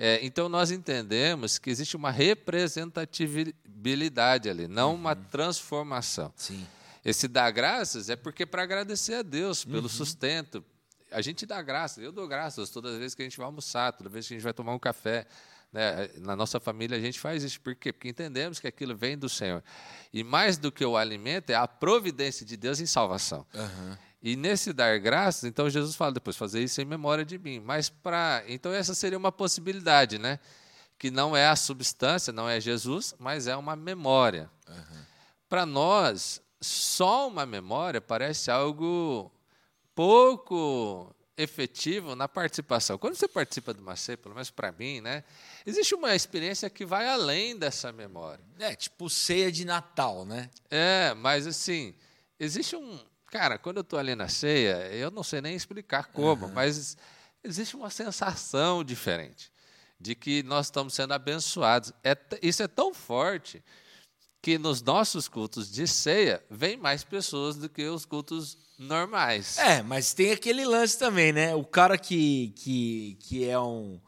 É, 0.00 0.24
então 0.24 0.48
nós 0.48 0.70
entendemos 0.70 1.58
que 1.58 1.70
existe 1.70 1.96
uma 1.96 2.12
representatividade 2.12 4.48
ali, 4.48 4.68
não 4.68 4.90
uhum. 4.90 4.96
uma 4.96 5.16
transformação. 5.16 6.32
Sim. 6.36 6.64
Esse 7.04 7.28
dar 7.28 7.50
graças 7.50 8.08
é 8.08 8.16
porque 8.16 8.44
para 8.44 8.62
agradecer 8.62 9.14
a 9.14 9.22
Deus 9.22 9.64
pelo 9.64 9.82
uhum. 9.82 9.88
sustento. 9.88 10.64
A 11.10 11.22
gente 11.22 11.46
dá 11.46 11.62
graças, 11.62 12.02
eu 12.04 12.12
dou 12.12 12.28
graças 12.28 12.68
todas 12.70 12.92
as 12.92 12.98
vezes 12.98 13.14
que 13.14 13.22
a 13.22 13.24
gente 13.24 13.36
vai 13.38 13.46
almoçar, 13.46 13.92
toda 13.92 14.10
vez 14.10 14.26
que 14.26 14.34
a 14.34 14.36
gente 14.36 14.44
vai 14.44 14.52
tomar 14.52 14.74
um 14.74 14.78
café. 14.78 15.26
Né? 15.72 16.10
Na 16.18 16.34
nossa 16.34 16.58
família 16.58 16.96
a 16.96 17.00
gente 17.00 17.18
faz 17.18 17.42
isso. 17.42 17.60
Por 17.60 17.74
quê? 17.74 17.92
Porque 17.92 18.08
entendemos 18.08 18.58
que 18.58 18.66
aquilo 18.66 18.96
vem 18.96 19.16
do 19.16 19.28
Senhor. 19.28 19.62
E 20.12 20.22
mais 20.22 20.58
do 20.58 20.70
que 20.70 20.84
o 20.84 20.96
alimento, 20.96 21.50
é 21.50 21.54
a 21.54 21.66
providência 21.68 22.44
de 22.44 22.56
Deus 22.56 22.80
em 22.80 22.86
salvação. 22.86 23.46
Uhum. 23.54 23.96
E 24.20 24.34
nesse 24.34 24.72
dar 24.72 24.98
graças, 24.98 25.44
então 25.44 25.70
Jesus 25.70 25.94
fala 25.94 26.12
depois, 26.12 26.36
fazer 26.36 26.62
isso 26.62 26.80
em 26.80 26.84
memória 26.84 27.24
de 27.24 27.38
mim. 27.38 27.60
Mas 27.60 27.88
para. 27.88 28.42
Então 28.48 28.72
essa 28.72 28.94
seria 28.94 29.18
uma 29.18 29.30
possibilidade, 29.30 30.18
né? 30.18 30.40
Que 30.98 31.10
não 31.10 31.36
é 31.36 31.46
a 31.46 31.54
substância, 31.54 32.32
não 32.32 32.48
é 32.48 32.60
Jesus, 32.60 33.14
mas 33.18 33.46
é 33.46 33.56
uma 33.56 33.76
memória. 33.76 34.50
Uhum. 34.68 35.02
Para 35.48 35.64
nós, 35.64 36.42
só 36.60 37.28
uma 37.28 37.46
memória 37.46 38.00
parece 38.00 38.50
algo 38.50 39.30
pouco 39.94 41.14
efetivo 41.36 42.16
na 42.16 42.26
participação. 42.26 42.98
Quando 42.98 43.14
você 43.14 43.28
participa 43.28 43.72
de 43.72 43.80
uma 43.80 43.94
ceia, 43.94 44.18
pelo 44.18 44.34
menos 44.34 44.50
para 44.50 44.72
mim, 44.72 45.00
né, 45.00 45.22
existe 45.64 45.94
uma 45.94 46.14
experiência 46.14 46.68
que 46.68 46.84
vai 46.84 47.08
além 47.08 47.56
dessa 47.56 47.92
memória. 47.92 48.44
É, 48.58 48.74
tipo 48.74 49.08
ceia 49.08 49.50
de 49.52 49.64
Natal, 49.64 50.24
né? 50.24 50.50
É, 50.68 51.14
mas 51.14 51.46
assim, 51.46 51.94
existe 52.38 52.74
um. 52.74 52.98
Cara, 53.26 53.56
quando 53.56 53.76
eu 53.76 53.82
estou 53.82 53.98
ali 53.98 54.16
na 54.16 54.28
ceia, 54.28 54.88
eu 54.92 55.10
não 55.10 55.22
sei 55.22 55.40
nem 55.40 55.54
explicar 55.54 56.06
como, 56.06 56.46
uhum. 56.46 56.52
mas 56.52 56.96
existe 57.44 57.76
uma 57.76 57.90
sensação 57.90 58.82
diferente 58.82 59.52
de 60.00 60.14
que 60.14 60.42
nós 60.42 60.66
estamos 60.66 60.94
sendo 60.94 61.12
abençoados. 61.12 61.92
É, 62.02 62.16
isso 62.42 62.62
é 62.62 62.68
tão 62.68 62.92
forte 62.92 63.62
que 64.40 64.58
nos 64.58 64.82
nossos 64.82 65.28
cultos 65.28 65.70
de 65.70 65.86
ceia 65.86 66.42
vem 66.50 66.76
mais 66.76 67.04
pessoas 67.04 67.56
do 67.56 67.68
que 67.68 67.84
os 67.86 68.04
cultos 68.04 68.56
normais. 68.78 69.58
É, 69.58 69.82
mas 69.82 70.14
tem 70.14 70.30
aquele 70.30 70.64
lance 70.64 70.98
também, 70.98 71.32
né? 71.32 71.54
O 71.54 71.64
cara 71.64 71.98
que, 71.98 72.52
que, 72.56 73.18
que 73.20 73.48
é 73.48 73.58
um, 73.58 74.00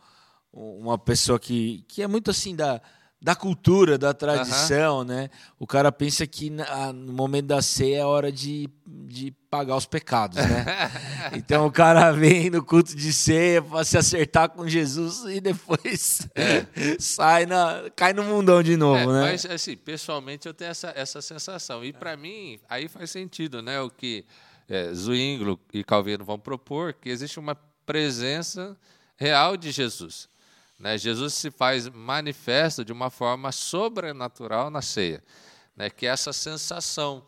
uma 0.53 0.99
pessoa 0.99 1.39
que, 1.39 1.85
que 1.89 2.03
é 2.03 2.07
muito 2.07 2.31
assim 2.31 2.55
da 2.55 2.81
da 3.23 3.35
cultura, 3.35 3.99
da 3.99 4.15
tradição, 4.15 4.99
uhum. 4.99 5.05
né? 5.05 5.29
O 5.59 5.67
cara 5.67 5.93
pensa 5.93 6.27
que 6.27 6.49
na, 6.49 6.91
no 6.91 7.13
momento 7.13 7.47
da 7.47 7.61
ceia 7.61 7.99
é 7.99 8.05
hora 8.05 8.33
de, 8.33 8.67
de 8.87 9.31
pagar 9.51 9.77
os 9.77 9.85
pecados, 9.85 10.39
né? 10.39 10.65
então 11.37 11.67
o 11.67 11.71
cara 11.71 12.13
vem 12.13 12.49
no 12.49 12.65
culto 12.65 12.97
de 12.97 13.13
ceia 13.13 13.61
para 13.61 13.85
se 13.85 13.99
acertar 13.99 14.49
com 14.49 14.67
Jesus 14.67 15.25
e 15.27 15.39
depois 15.39 16.27
é. 16.35 16.65
sai 16.99 17.45
na, 17.45 17.91
cai 17.95 18.15
no 18.15 18.25
mundão 18.25 18.63
de 18.63 18.75
novo, 18.75 19.03
é, 19.03 19.07
né? 19.07 19.33
Mas 19.33 19.45
assim, 19.45 19.77
pessoalmente 19.77 20.49
eu 20.49 20.55
tenho 20.55 20.71
essa, 20.71 20.91
essa 20.97 21.21
sensação 21.21 21.85
e 21.85 21.93
para 21.93 22.17
mim 22.17 22.59
aí 22.71 22.89
faz 22.89 23.11
sentido, 23.11 23.61
né? 23.61 23.79
O 23.83 23.91
que 23.91 24.25
é, 24.67 24.95
Zwinglo 24.95 25.61
e 25.75 25.85
Calvino 25.85 26.25
vão 26.25 26.39
propor 26.39 26.95
que 26.95 27.11
existe 27.11 27.39
uma 27.39 27.55
presença 27.85 28.75
real 29.15 29.59
de 29.59 29.71
Jesus. 29.71 30.30
Né? 30.81 30.97
Jesus 30.97 31.35
se 31.35 31.51
faz 31.51 31.87
manifesto 31.89 32.83
de 32.83 32.91
uma 32.91 33.11
forma 33.11 33.53
sobrenatural 33.53 34.71
na 34.71 34.81
ceia, 34.81 35.23
né? 35.77 35.91
que 35.91 36.07
é 36.07 36.09
essa 36.09 36.33
sensação, 36.33 37.23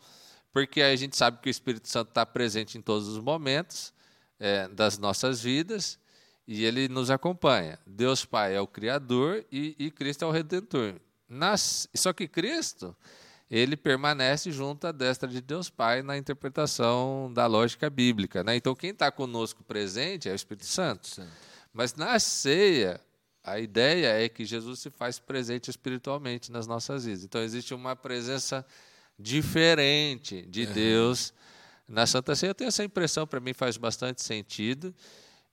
porque 0.51 0.81
a 0.81 0.95
gente 0.95 1.15
sabe 1.15 1.37
que 1.39 1.47
o 1.47 1.51
Espírito 1.51 1.87
Santo 1.87 2.09
está 2.09 2.25
presente 2.25 2.77
em 2.79 2.81
todos 2.81 3.07
os 3.07 3.19
momentos 3.19 3.93
é, 4.39 4.67
das 4.67 4.97
nossas 4.97 5.41
vidas 5.41 5.99
e 6.47 6.65
ele 6.65 6.89
nos 6.89 7.11
acompanha. 7.11 7.77
Deus 7.85 8.25
Pai 8.25 8.55
é 8.55 8.59
o 8.59 8.67
Criador 8.67 9.45
e, 9.51 9.75
e 9.77 9.91
Cristo 9.91 10.25
é 10.25 10.27
o 10.27 10.31
Redentor. 10.31 10.95
Nas, 11.29 11.87
só 11.95 12.11
que 12.11 12.27
Cristo 12.27 12.95
ele 13.51 13.77
permanece 13.77 14.51
junto 14.51 14.87
à 14.87 14.91
destra 14.91 15.29
de 15.29 15.39
Deus 15.39 15.69
Pai 15.69 16.01
na 16.01 16.17
interpretação 16.17 17.31
da 17.31 17.45
lógica 17.45 17.87
bíblica. 17.87 18.43
Né? 18.43 18.55
Então, 18.55 18.73
quem 18.73 18.89
está 18.89 19.11
conosco 19.11 19.63
presente 19.63 20.27
é 20.27 20.31
o 20.31 20.35
Espírito 20.35 20.65
Santo. 20.65 21.07
Sim. 21.07 21.27
Mas 21.71 21.93
na 21.93 22.19
ceia, 22.19 22.99
a 23.43 23.59
ideia 23.59 24.23
é 24.23 24.29
que 24.29 24.45
Jesus 24.45 24.79
se 24.79 24.89
faz 24.89 25.19
presente 25.19 25.69
espiritualmente 25.69 26.51
nas 26.51 26.65
nossas 26.65 27.05
vidas. 27.05 27.23
Então 27.23 27.41
existe 27.41 27.73
uma 27.73 27.95
presença 27.95 28.65
diferente 29.19 30.43
de 30.43 30.65
Deus 30.65 31.33
na 31.87 32.05
Santa 32.05 32.35
Ceia. 32.35 32.51
Eu 32.51 32.55
tenho 32.55 32.69
essa 32.69 32.83
impressão, 32.83 33.27
para 33.27 33.39
mim 33.39 33.53
faz 33.53 33.75
bastante 33.75 34.23
sentido. 34.23 34.93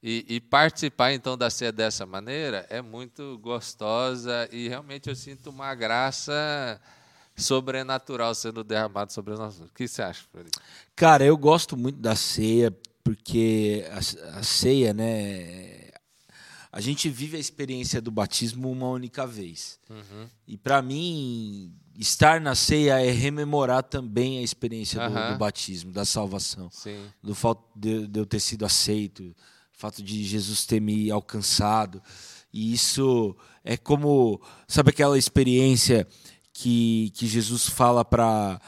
E, 0.03 0.25
e, 0.27 0.41
participar 0.41 1.13
então 1.13 1.37
da 1.37 1.47
ceia 1.51 1.71
dessa 1.71 2.07
maneira 2.07 2.65
é 2.71 2.81
muito 2.81 3.37
gostosa 3.37 4.49
e 4.51 4.67
realmente 4.67 5.07
eu 5.07 5.15
sinto 5.15 5.51
uma 5.51 5.75
graça 5.75 6.81
sobrenatural 7.35 8.33
sendo 8.33 8.63
derramada 8.63 9.11
sobre 9.11 9.35
nós. 9.35 9.59
O 9.59 9.69
que 9.75 9.87
você 9.87 10.01
acha, 10.01 10.23
Felipe? 10.31 10.57
Cara, 10.95 11.23
eu 11.23 11.37
gosto 11.37 11.77
muito 11.77 11.99
da 11.99 12.15
ceia 12.15 12.75
porque 13.03 13.85
a, 13.91 14.39
a 14.39 14.43
ceia, 14.43 14.91
né, 14.91 15.80
a 16.71 16.79
gente 16.79 17.09
vive 17.09 17.35
a 17.35 17.39
experiência 17.39 18.01
do 18.01 18.09
batismo 18.09 18.71
uma 18.71 18.87
única 18.87 19.27
vez. 19.27 19.77
Uhum. 19.89 20.27
E 20.47 20.57
para 20.57 20.81
mim, 20.81 21.73
estar 21.97 22.39
na 22.39 22.55
ceia 22.55 22.99
é 22.99 23.11
rememorar 23.11 23.83
também 23.83 24.39
a 24.39 24.41
experiência 24.41 25.01
uhum. 25.01 25.13
do, 25.13 25.33
do, 25.33 25.37
batismo, 25.37 25.91
da 25.91 26.05
salvação. 26.05 26.69
Sim. 26.71 27.03
Do 27.21 27.35
fato 27.35 27.61
de, 27.75 28.07
de 28.07 28.19
eu 28.19 28.25
ter 28.25 28.39
sido 28.39 28.65
aceito, 28.65 29.35
fato 29.73 30.01
de 30.01 30.23
Jesus 30.23 30.65
ter 30.65 30.79
me 30.79 31.11
alcançado. 31.11 32.01
E 32.53 32.73
isso 32.73 33.35
é 33.65 33.75
como, 33.75 34.41
sabe 34.65 34.91
aquela 34.91 35.17
experiência 35.17 36.07
que, 36.53 37.11
que 37.15 37.27
Jesus 37.27 37.67
fala 37.67 38.05
para 38.05 38.61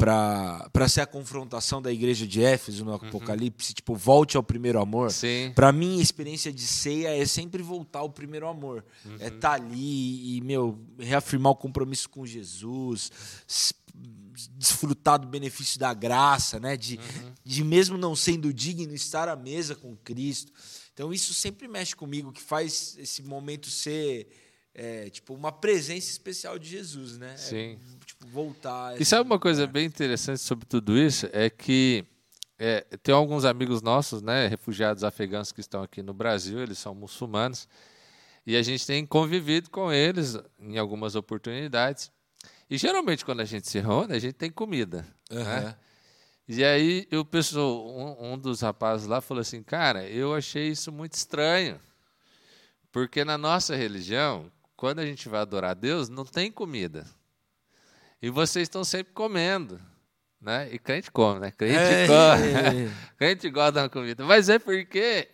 para 0.00 0.88
ser 0.88 1.02
a 1.02 1.06
confrontação 1.06 1.82
da 1.82 1.92
igreja 1.92 2.26
de 2.26 2.42
Éfeso 2.42 2.84
no 2.84 2.92
uhum. 2.92 2.96
Apocalipse, 2.96 3.70
uhum. 3.70 3.74
tipo, 3.74 3.94
volte 3.94 4.36
ao 4.36 4.42
primeiro 4.42 4.80
amor. 4.80 5.12
Para 5.54 5.70
mim, 5.72 5.98
a 5.98 6.02
experiência 6.02 6.50
de 6.50 6.62
ceia 6.62 7.14
é 7.14 7.26
sempre 7.26 7.62
voltar 7.62 7.98
ao 7.98 8.08
primeiro 8.08 8.48
amor. 8.48 8.82
Uhum. 9.04 9.16
É 9.20 9.26
estar 9.26 9.38
tá 9.40 9.52
ali 9.52 10.36
e, 10.36 10.40
meu, 10.40 10.78
reafirmar 10.98 11.52
o 11.52 11.56
compromisso 11.56 12.08
com 12.08 12.24
Jesus, 12.24 13.10
desfrutar 14.56 15.18
do 15.18 15.26
benefício 15.26 15.78
da 15.78 15.92
graça, 15.92 16.58
né? 16.58 16.78
De, 16.78 16.96
uhum. 16.96 17.32
de 17.44 17.62
mesmo 17.62 17.98
não 17.98 18.16
sendo 18.16 18.54
digno, 18.54 18.94
estar 18.94 19.28
à 19.28 19.36
mesa 19.36 19.74
com 19.74 19.94
Cristo. 19.96 20.50
Então, 20.94 21.12
isso 21.12 21.34
sempre 21.34 21.68
mexe 21.68 21.94
comigo, 21.94 22.32
que 22.32 22.40
faz 22.40 22.96
esse 22.98 23.22
momento 23.22 23.68
ser 23.68 24.28
é, 24.74 25.10
tipo 25.10 25.34
uma 25.34 25.52
presença 25.52 26.10
especial 26.10 26.58
de 26.58 26.68
Jesus, 26.68 27.18
né? 27.18 27.36
Sim. 27.36 27.78
É, 28.00 28.04
tipo, 28.04 28.26
voltar. 28.28 29.00
E 29.00 29.04
sabe 29.04 29.28
uma 29.28 29.38
coisa 29.38 29.66
bem 29.66 29.86
interessante 29.86 30.40
sobre 30.40 30.66
tudo 30.66 30.96
isso? 30.96 31.28
É 31.32 31.50
que 31.50 32.04
é, 32.58 32.84
tem 33.02 33.14
alguns 33.14 33.46
amigos 33.46 33.80
nossos, 33.80 34.20
né, 34.20 34.46
refugiados 34.46 35.02
afegãos 35.02 35.50
que 35.50 35.60
estão 35.60 35.82
aqui 35.82 36.02
no 36.02 36.12
Brasil, 36.12 36.60
eles 36.60 36.78
são 36.78 36.94
muçulmanos, 36.94 37.66
e 38.46 38.54
a 38.54 38.62
gente 38.62 38.86
tem 38.86 39.06
convivido 39.06 39.70
com 39.70 39.90
eles 39.90 40.36
em 40.58 40.76
algumas 40.76 41.14
oportunidades. 41.14 42.12
E 42.68 42.76
geralmente 42.76 43.24
quando 43.24 43.40
a 43.40 43.46
gente 43.46 43.66
se 43.68 43.80
reúne, 43.80 44.14
a 44.14 44.18
gente 44.18 44.34
tem 44.34 44.50
comida. 44.50 45.06
Uhum. 45.30 45.42
Né? 45.42 45.76
E 46.46 46.62
aí 46.62 47.08
o 47.12 47.24
pessoal, 47.24 47.88
um, 47.88 48.32
um, 48.32 48.38
dos 48.38 48.60
rapazes 48.60 49.06
lá 49.06 49.22
falou 49.22 49.40
assim, 49.40 49.62
cara, 49.62 50.06
eu 50.06 50.34
achei 50.34 50.68
isso 50.68 50.92
muito 50.92 51.14
estranho, 51.14 51.80
porque 52.92 53.24
na 53.24 53.38
nossa 53.38 53.74
religião, 53.74 54.50
quando 54.80 55.00
a 55.00 55.04
gente 55.04 55.28
vai 55.28 55.42
adorar 55.42 55.72
a 55.72 55.74
Deus, 55.74 56.08
não 56.08 56.24
tem 56.24 56.50
comida. 56.50 57.04
E 58.22 58.30
vocês 58.30 58.62
estão 58.62 58.82
sempre 58.82 59.12
comendo. 59.12 59.78
Né? 60.40 60.70
E 60.72 60.78
crente 60.78 61.10
come, 61.10 61.38
né? 61.38 61.50
Crente 61.50 61.76
é. 61.76 62.06
come. 62.06 62.90
crente 63.18 63.50
gosta 63.50 63.72
da 63.72 63.90
comida. 63.90 64.24
Mas 64.24 64.48
é 64.48 64.58
porque 64.58 65.28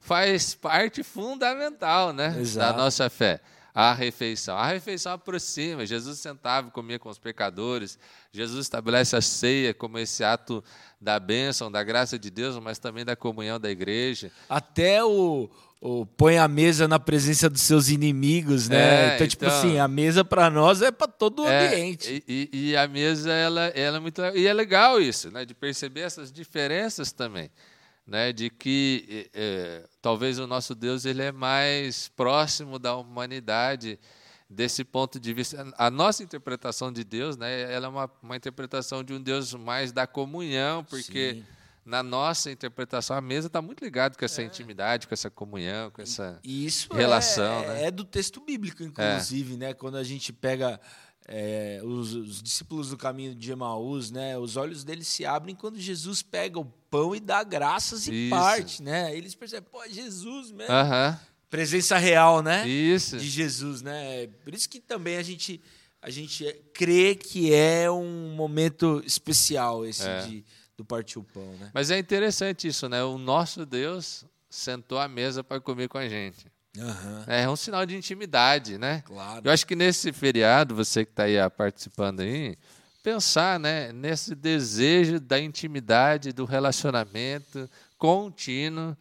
faz 0.00 0.56
parte 0.56 1.04
fundamental 1.04 2.12
né? 2.12 2.30
da 2.56 2.72
nossa 2.72 3.08
fé 3.08 3.40
a 3.74 3.94
refeição. 3.94 4.56
A 4.56 4.66
refeição 4.66 5.12
aproxima. 5.12 5.86
Jesus 5.86 6.18
sentava 6.18 6.68
e 6.68 6.70
comia 6.70 6.98
com 6.98 7.08
os 7.08 7.18
pecadores. 7.18 7.98
Jesus 8.30 8.60
estabelece 8.60 9.16
a 9.16 9.20
ceia 9.20 9.72
como 9.72 9.98
esse 9.98 10.22
ato 10.22 10.62
da 11.00 11.18
bênção, 11.18 11.72
da 11.72 11.82
graça 11.82 12.18
de 12.18 12.30
Deus, 12.30 12.58
mas 12.58 12.78
também 12.78 13.04
da 13.04 13.16
comunhão 13.16 13.58
da 13.58 13.70
igreja. 13.70 14.30
Até 14.48 15.02
o, 15.02 15.48
põe 16.16 16.38
a 16.38 16.46
mesa 16.46 16.86
na 16.86 16.98
presença 16.98 17.48
dos 17.48 17.62
seus 17.62 17.88
inimigos, 17.88 18.68
né? 18.68 19.12
É, 19.12 19.14
então, 19.14 19.26
tipo 19.26 19.44
então, 19.44 19.58
assim, 19.58 19.78
a 19.78 19.88
mesa 19.88 20.22
para 20.24 20.50
nós 20.50 20.82
é 20.82 20.90
para 20.90 21.08
todo 21.08 21.42
o 21.42 21.48
é, 21.48 21.66
ambiente. 21.66 22.22
E, 22.28 22.50
e, 22.52 22.76
a 22.76 22.86
mesa, 22.86 23.32
ela, 23.32 23.66
ela 23.68 23.96
é 23.96 24.00
muito 24.00 24.20
E 24.34 24.46
é 24.46 24.52
legal 24.52 25.00
isso, 25.00 25.30
né? 25.30 25.44
De 25.44 25.54
perceber 25.54 26.00
essas 26.00 26.30
diferenças 26.30 27.10
também 27.10 27.50
né, 28.12 28.30
de 28.30 28.50
que 28.50 29.30
é, 29.32 29.88
talvez 30.02 30.38
o 30.38 30.46
nosso 30.46 30.74
Deus 30.74 31.06
ele 31.06 31.22
é 31.22 31.32
mais 31.32 32.08
próximo 32.08 32.78
da 32.78 32.94
humanidade 32.94 33.98
desse 34.50 34.84
ponto 34.84 35.18
de 35.18 35.32
vista. 35.32 35.66
A 35.78 35.90
nossa 35.90 36.22
interpretação 36.22 36.92
de 36.92 37.04
Deus, 37.04 37.38
né, 37.38 37.72
ela 37.72 37.86
é 37.86 37.88
uma, 37.88 38.10
uma 38.22 38.36
interpretação 38.36 39.02
de 39.02 39.14
um 39.14 39.20
Deus 39.20 39.54
mais 39.54 39.92
da 39.92 40.06
comunhão, 40.06 40.84
porque 40.84 41.36
Sim. 41.36 41.44
na 41.86 42.02
nossa 42.02 42.50
interpretação 42.50 43.16
a 43.16 43.20
mesa 43.22 43.46
está 43.46 43.62
muito 43.62 43.82
ligada 43.82 44.14
com 44.14 44.26
essa 44.26 44.42
é. 44.42 44.44
intimidade, 44.44 45.08
com 45.08 45.14
essa 45.14 45.30
comunhão, 45.30 45.90
com 45.90 46.02
essa 46.02 46.38
isso 46.44 46.92
relação. 46.92 47.62
É, 47.62 47.68
né? 47.68 47.84
é 47.84 47.90
do 47.90 48.04
texto 48.04 48.42
bíblico, 48.44 48.82
inclusive, 48.82 49.56
né, 49.56 49.72
quando 49.72 49.96
a 49.96 50.04
gente 50.04 50.34
pega 50.34 50.78
é, 51.28 51.80
os, 51.84 52.14
os, 52.14 52.42
discípulos 52.42 52.90
do 52.90 52.96
caminho 52.96 53.34
de 53.34 53.50
Emaús, 53.52 54.10
né? 54.10 54.36
Os 54.36 54.56
olhos 54.56 54.84
deles 54.84 55.06
se 55.06 55.24
abrem 55.24 55.54
quando 55.54 55.78
Jesus 55.78 56.22
pega 56.22 56.58
o 56.58 56.64
pão 56.90 57.14
e 57.14 57.20
dá 57.20 57.42
graças 57.44 58.06
e 58.06 58.26
Isso. 58.26 58.30
parte, 58.30 58.82
né? 58.82 59.16
Eles 59.16 59.34
percebem, 59.34 59.68
pô, 59.70 59.82
é 59.82 59.88
Jesus 59.88 60.50
mesmo. 60.50 60.72
Presença 61.48 61.98
real, 61.98 62.42
né? 62.42 62.66
Isso. 62.66 63.18
De 63.18 63.28
Jesus, 63.28 63.82
né? 63.82 64.26
Por 64.42 64.54
isso 64.54 64.68
que 64.68 64.80
também 64.80 65.16
a 65.16 65.22
gente 65.22 65.60
a 66.00 66.10
gente 66.10 66.44
crê 66.74 67.14
que 67.14 67.54
é 67.54 67.88
um 67.88 68.34
momento 68.34 69.00
especial 69.06 69.86
esse 69.86 70.04
é. 70.04 70.26
de, 70.26 70.44
do 70.76 70.84
partir 70.84 71.20
o 71.20 71.22
pão, 71.22 71.46
né? 71.60 71.70
Mas 71.72 71.92
é 71.92 71.98
interessante 71.98 72.66
isso, 72.66 72.88
né? 72.88 73.04
O 73.04 73.16
nosso 73.16 73.64
Deus 73.64 74.24
sentou 74.50 74.98
à 74.98 75.06
mesa 75.06 75.44
para 75.44 75.60
comer 75.60 75.88
com 75.88 75.98
a 75.98 76.08
gente. 76.08 76.51
Uhum. 76.76 77.24
É 77.26 77.48
um 77.48 77.56
sinal 77.56 77.84
de 77.84 77.96
intimidade, 77.96 78.78
né? 78.78 79.02
Claro. 79.04 79.42
Eu 79.44 79.52
acho 79.52 79.66
que 79.66 79.76
nesse 79.76 80.12
feriado, 80.12 80.74
você 80.74 81.04
que 81.04 81.12
está 81.12 81.24
aí 81.24 81.36
participando 81.50 82.20
aí, 82.20 82.56
pensar 83.02 83.60
né, 83.60 83.92
nesse 83.92 84.34
desejo 84.34 85.20
da 85.20 85.38
intimidade, 85.38 86.32
do 86.32 86.44
relacionamento 86.44 87.68
contínuo 87.98 88.96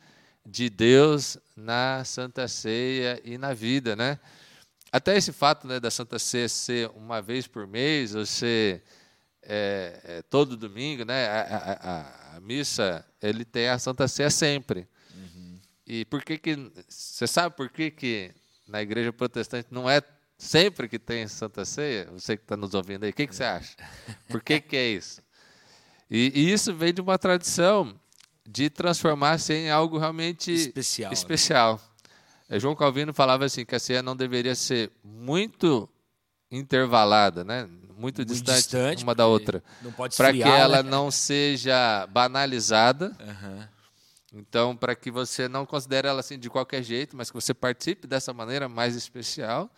de 0.45 0.69
Deus 0.69 1.37
na 1.55 2.03
Santa 2.03 2.47
Ceia 2.47 3.21
e 3.23 3.37
na 3.37 3.53
vida, 3.53 3.95
né? 3.95 4.19
Até 4.91 5.15
esse 5.15 5.31
fato 5.31 5.65
né, 5.65 5.79
da 5.79 5.89
Santa 5.89 6.19
Ceia 6.19 6.49
ser 6.49 6.89
uma 6.95 7.21
vez 7.21 7.47
por 7.47 7.65
mês, 7.65 8.13
ou 8.13 8.25
ser 8.25 8.83
é, 9.43 9.99
é, 10.03 10.21
todo 10.23 10.57
domingo, 10.57 11.05
né? 11.05 11.27
A, 11.27 11.41
a, 11.41 12.35
a, 12.35 12.37
a, 12.37 12.39
missa, 12.41 13.05
ele 13.21 13.45
tem 13.45 13.69
a 13.69 13.79
Santa 13.79 14.07
Ceia 14.07 14.29
sempre. 14.29 14.87
E 15.93 16.05
por 16.05 16.23
que 16.23 16.37
que 16.37 16.71
você 16.87 17.27
sabe 17.27 17.53
por 17.53 17.69
que 17.69 17.91
que 17.91 18.31
na 18.65 18.81
igreja 18.81 19.11
protestante 19.11 19.67
não 19.69 19.89
é 19.89 20.01
sempre 20.37 20.87
que 20.87 20.97
tem 20.97 21.27
Santa 21.27 21.65
Ceia? 21.65 22.09
Você 22.13 22.37
que 22.37 22.43
está 22.43 22.55
nos 22.55 22.73
ouvindo 22.73 23.03
aí, 23.03 23.09
o 23.09 23.13
que, 23.13 23.27
que 23.27 23.35
você 23.35 23.43
acha? 23.43 23.75
Por 24.29 24.41
que 24.41 24.61
que 24.61 24.77
é 24.77 24.87
isso? 24.87 25.21
E, 26.09 26.31
e 26.33 26.49
isso 26.49 26.73
vem 26.73 26.93
de 26.93 27.01
uma 27.01 27.19
tradição 27.19 27.93
de 28.47 28.69
transformar-se 28.69 29.51
em 29.51 29.69
algo 29.69 29.97
realmente 29.97 30.53
especial. 30.53 31.11
especial. 31.11 31.81
Né? 32.47 32.57
João 32.57 32.73
Calvino 32.73 33.13
falava 33.13 33.43
assim 33.43 33.65
que 33.65 33.75
a 33.75 33.79
ceia 33.79 34.01
não 34.01 34.15
deveria 34.15 34.55
ser 34.55 34.89
muito 35.03 35.89
intervalada, 36.49 37.43
né? 37.43 37.63
muito, 37.65 38.19
muito 38.21 38.25
distante, 38.25 38.59
distante 38.59 39.03
uma 39.03 39.13
da 39.13 39.27
outra, 39.27 39.61
para 40.15 40.31
que 40.31 40.41
ela 40.41 40.81
né? 40.81 40.89
não 40.89 41.11
seja 41.11 42.07
banalizada. 42.07 43.13
Uhum 43.19 43.80
então, 44.33 44.75
para 44.75 44.95
que 44.95 45.11
você 45.11 45.47
não 45.47 45.65
considere 45.65 46.07
ela 46.07 46.21
assim 46.21 46.39
de 46.39 46.49
qualquer 46.49 46.81
jeito, 46.81 47.17
mas 47.17 47.29
que 47.29 47.35
você 47.35 47.53
participe 47.53 48.07
dessa 48.07 48.33
maneira 48.33 48.69
mais 48.69 48.95
especial, 48.95 49.69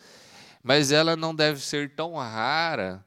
mas 0.62 0.92
ela 0.92 1.16
não 1.16 1.34
deve 1.34 1.60
ser 1.60 1.96
tão 1.96 2.16
rara 2.16 3.04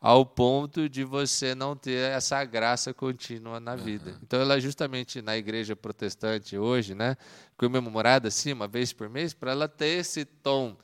ao 0.00 0.24
ponto 0.26 0.88
de 0.88 1.04
você 1.04 1.54
não 1.54 1.76
ter 1.76 2.10
essa 2.12 2.44
graça 2.44 2.92
contínua 2.92 3.60
na 3.60 3.76
vida. 3.76 4.10
Uhum. 4.10 4.18
Então, 4.22 4.40
ela 4.40 4.56
é 4.56 4.60
justamente 4.60 5.22
na 5.22 5.36
igreja 5.36 5.76
protestante 5.76 6.58
hoje, 6.58 6.94
né, 6.94 7.16
comemorada 7.56 8.28
assim 8.28 8.52
uma 8.52 8.66
vez 8.66 8.92
por 8.92 9.08
mês, 9.08 9.32
para 9.32 9.52
ela 9.52 9.68
ter 9.68 10.00
esse 10.00 10.24
tom 10.24 10.76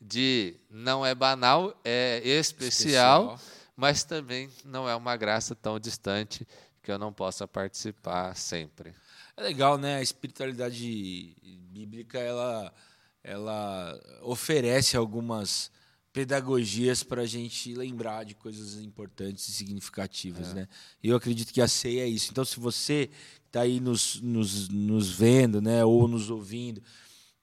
de 0.00 0.56
não 0.70 1.04
é 1.04 1.14
banal, 1.14 1.78
é 1.84 2.20
especial, 2.24 3.34
especial, 3.34 3.40
mas 3.76 4.04
também 4.04 4.48
não 4.64 4.88
é 4.88 4.94
uma 4.94 5.16
graça 5.16 5.54
tão 5.54 5.78
distante 5.78 6.46
que 6.82 6.90
eu 6.90 6.98
não 6.98 7.12
possa 7.12 7.46
participar 7.46 8.34
sempre. 8.34 8.94
É 9.38 9.42
legal, 9.42 9.78
né? 9.78 9.98
A 9.98 10.02
espiritualidade 10.02 11.36
bíblica 11.70 12.18
ela, 12.18 12.74
ela 13.22 14.18
oferece 14.22 14.96
algumas 14.96 15.70
pedagogias 16.12 17.04
para 17.04 17.22
a 17.22 17.26
gente 17.26 17.72
lembrar 17.72 18.24
de 18.24 18.34
coisas 18.34 18.82
importantes 18.82 19.46
e 19.46 19.52
significativas, 19.52 20.48
é. 20.48 20.54
né? 20.54 20.68
Eu 21.00 21.14
acredito 21.14 21.52
que 21.52 21.60
a 21.60 21.68
ceia 21.68 22.02
é 22.02 22.08
isso. 22.08 22.32
Então, 22.32 22.44
se 22.44 22.58
você 22.58 23.10
está 23.46 23.60
aí 23.60 23.78
nos, 23.78 24.20
nos, 24.20 24.68
nos 24.70 25.08
vendo, 25.12 25.62
né, 25.62 25.84
ou 25.84 26.08
nos 26.08 26.30
ouvindo, 26.30 26.82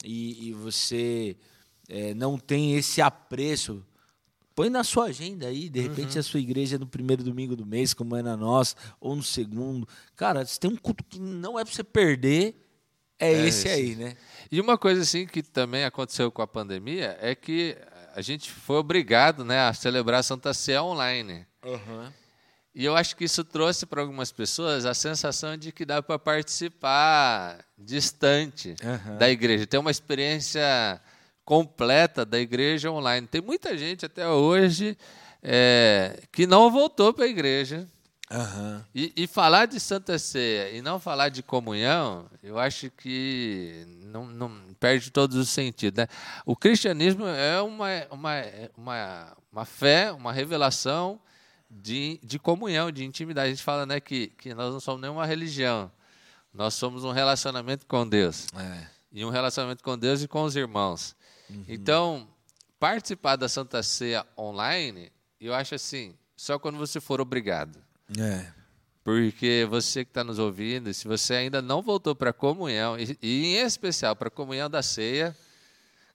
e, 0.04 0.50
e 0.50 0.52
você 0.52 1.38
é, 1.88 2.14
não 2.14 2.38
tem 2.38 2.76
esse 2.76 3.02
apreço 3.02 3.82
Põe 4.56 4.70
na 4.70 4.86
sua 4.86 5.08
agenda 5.08 5.48
aí, 5.48 5.70
de 5.70 5.82
repente 5.82 6.14
uhum. 6.14 6.20
a 6.22 6.24
sua 6.24 6.40
igreja 6.40 6.78
é 6.78 6.80
no 6.80 6.88
primeiro 6.88 7.22
domingo 7.22 7.58
do 7.58 7.66
mês, 7.66 7.94
como 7.94 8.16
é 8.16 8.24
na 8.24 8.38
nossa, 8.38 8.76
ou 9.02 9.14
no 9.14 9.22
segundo. 9.22 9.86
Cara, 10.16 10.46
se 10.46 10.58
tem 10.58 10.72
um 10.72 10.78
culto 10.78 11.04
que 11.04 11.20
não 11.20 11.60
é 11.60 11.66
para 11.66 11.74
você 11.74 11.84
perder, 11.84 12.56
é, 13.20 13.34
é 13.34 13.48
esse, 13.48 13.68
esse 13.68 13.70
aí, 13.70 13.96
né? 13.96 14.16
E 14.50 14.62
uma 14.62 14.78
coisa 14.78 15.02
assim 15.02 15.28
que 15.28 15.44
também 15.44 15.84
aconteceu 15.84 16.32
com 16.32 16.42
a 16.42 16.48
pandemia 16.48 17.18
é 17.20 17.36
que 17.36 17.78
a 18.16 18.22
gente 18.22 18.50
foi 18.50 18.78
obrigado 18.78 19.44
né, 19.44 19.60
a 19.68 19.74
celebrar 19.74 20.22
a 20.22 20.24
Santa 20.24 20.54
Ceia 20.54 20.82
online. 20.82 21.46
Uhum. 21.62 22.10
E 22.74 22.86
eu 22.86 22.96
acho 22.96 23.16
que 23.16 23.26
isso 23.26 23.44
trouxe 23.44 23.86
para 23.86 24.02
algumas 24.02 24.32
pessoas 24.32 24.86
a 24.86 24.94
sensação 24.94 25.58
de 25.58 25.74
que 25.74 25.86
dá 25.86 26.02
para 26.02 26.18
participar 26.18 27.66
distante 27.78 28.76
uhum. 28.82 29.18
da 29.18 29.30
igreja, 29.30 29.68
ter 29.68 29.78
uma 29.78 29.92
experiência 29.92 31.02
completa 31.46 32.26
da 32.26 32.40
igreja 32.40 32.92
online. 32.92 33.28
Tem 33.28 33.40
muita 33.40 33.78
gente 33.78 34.06
até 34.06 34.28
hoje 34.28 34.98
é, 35.42 36.24
que 36.32 36.48
não 36.48 36.72
voltou 36.72 37.14
para 37.14 37.26
a 37.26 37.28
igreja. 37.28 37.88
Uhum. 38.32 38.82
E, 38.94 39.14
e, 39.16 39.28
falar 39.28 39.68
de 39.68 39.80
Santa 39.80 40.18
Ceia 40.18 40.72
e 40.72 40.82
não 40.82 41.00
falar 41.00 41.30
de 41.30 41.44
comunhão, 41.44 42.26
eu 42.42 42.58
acho 42.58 42.90
que 42.90 43.86
não, 44.02 44.26
não 44.26 44.52
perde 44.80 45.12
todos 45.12 45.38
os 45.38 45.50
sentidos. 45.50 46.00
Né? 46.00 46.08
O 46.44 46.56
cristianismo 46.56 47.28
é 47.28 47.62
uma, 47.62 47.88
uma, 48.10 48.32
uma, 48.76 49.38
uma 49.52 49.66
fé, 49.66 50.12
uma 50.12 50.34
revelação 50.34 51.20
de, 51.70 52.20
de 52.24 52.40
comunhão, 52.40 52.92
de 52.92 53.06
intimidade. 53.06 53.48
A 53.48 53.52
gente 53.52 53.64
fala 53.64 53.86
né, 53.86 54.00
que, 54.00 54.28
que 54.40 54.56
nós 54.56 54.74
não 54.74 54.80
somos 54.80 55.02
nenhuma 55.02 55.26
religião, 55.26 55.92
nós 56.52 56.74
somos 56.74 57.04
um 57.04 57.12
relacionamento 57.12 57.86
com 57.86 58.08
Deus. 58.08 58.48
É. 58.56 58.88
E 59.12 59.24
um 59.24 59.30
relacionamento 59.30 59.84
com 59.84 59.96
Deus 59.96 60.24
e 60.24 60.28
com 60.28 60.44
os 60.44 60.56
irmãos. 60.56 61.16
Uhum. 61.50 61.66
Então, 61.68 62.28
participar 62.80 63.36
da 63.36 63.48
Santa 63.50 63.82
Ceia 63.84 64.26
online, 64.38 65.12
eu 65.40 65.54
acho 65.54 65.76
assim, 65.76 66.16
só 66.36 66.60
quando 66.60 66.78
você 66.78 67.00
for 67.00 67.22
obrigado. 67.22 67.80
É. 68.18 68.46
Porque 69.04 69.68
você 69.70 70.04
que 70.04 70.10
está 70.10 70.24
nos 70.24 70.40
ouvindo, 70.40 70.92
se 70.94 71.08
você 71.08 71.36
ainda 71.36 71.62
não 71.62 71.82
voltou 71.82 72.16
para 72.16 72.32
a 72.32 72.34
comunhão, 72.34 72.98
e, 72.98 73.18
e, 73.22 73.46
em 73.46 73.56
especial 73.58 74.16
para 74.16 74.30
a 74.30 74.32
comunhão 74.32 74.68
da 74.68 74.82
ceia, 74.82 75.36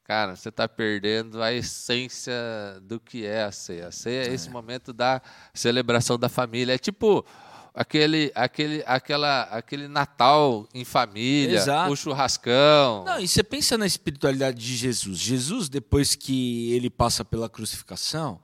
cara, 0.03 0.35
você 0.35 0.49
está 0.49 0.69
perdendo 0.69 1.41
a 1.41 1.53
essência 1.53 2.35
do 2.83 2.99
que 2.99 3.25
é 3.25 3.45
a 3.45 3.53
ceia. 3.53 3.87
A 3.87 3.93
ceia 3.93 4.25
é, 4.25 4.29
é 4.29 4.35
esse 4.35 4.51
momento 4.51 4.93
da 4.93 5.23
celebração 5.55 6.19
da 6.19 6.29
família. 6.29 6.75
É 6.75 6.79
tipo 6.79 7.25
aquele, 7.75 8.33
aquele, 8.35 8.83
aquela, 8.87 9.43
aquele 9.45 9.89
Natal 9.89 10.69
em 10.75 10.85
família, 10.85 11.57
Exato. 11.59 11.93
o 11.93 11.97
churrascão. 11.97 13.05
Não, 13.05 13.21
e 13.21 13.29
você 13.29 13.43
pensa 13.43 13.79
na 13.79 13.87
espiritualidade 13.87 14.59
de 14.59 14.77
Jesus. 14.77 15.19
Jesus, 15.19 15.69
depois 15.69 16.15
que 16.15 16.73
ele 16.73 16.91
passa 16.91 17.25
pela 17.25 17.49
crucificação 17.49 18.41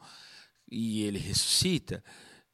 e 0.71 1.03
ele 1.03 1.19
ressuscita, 1.19 2.03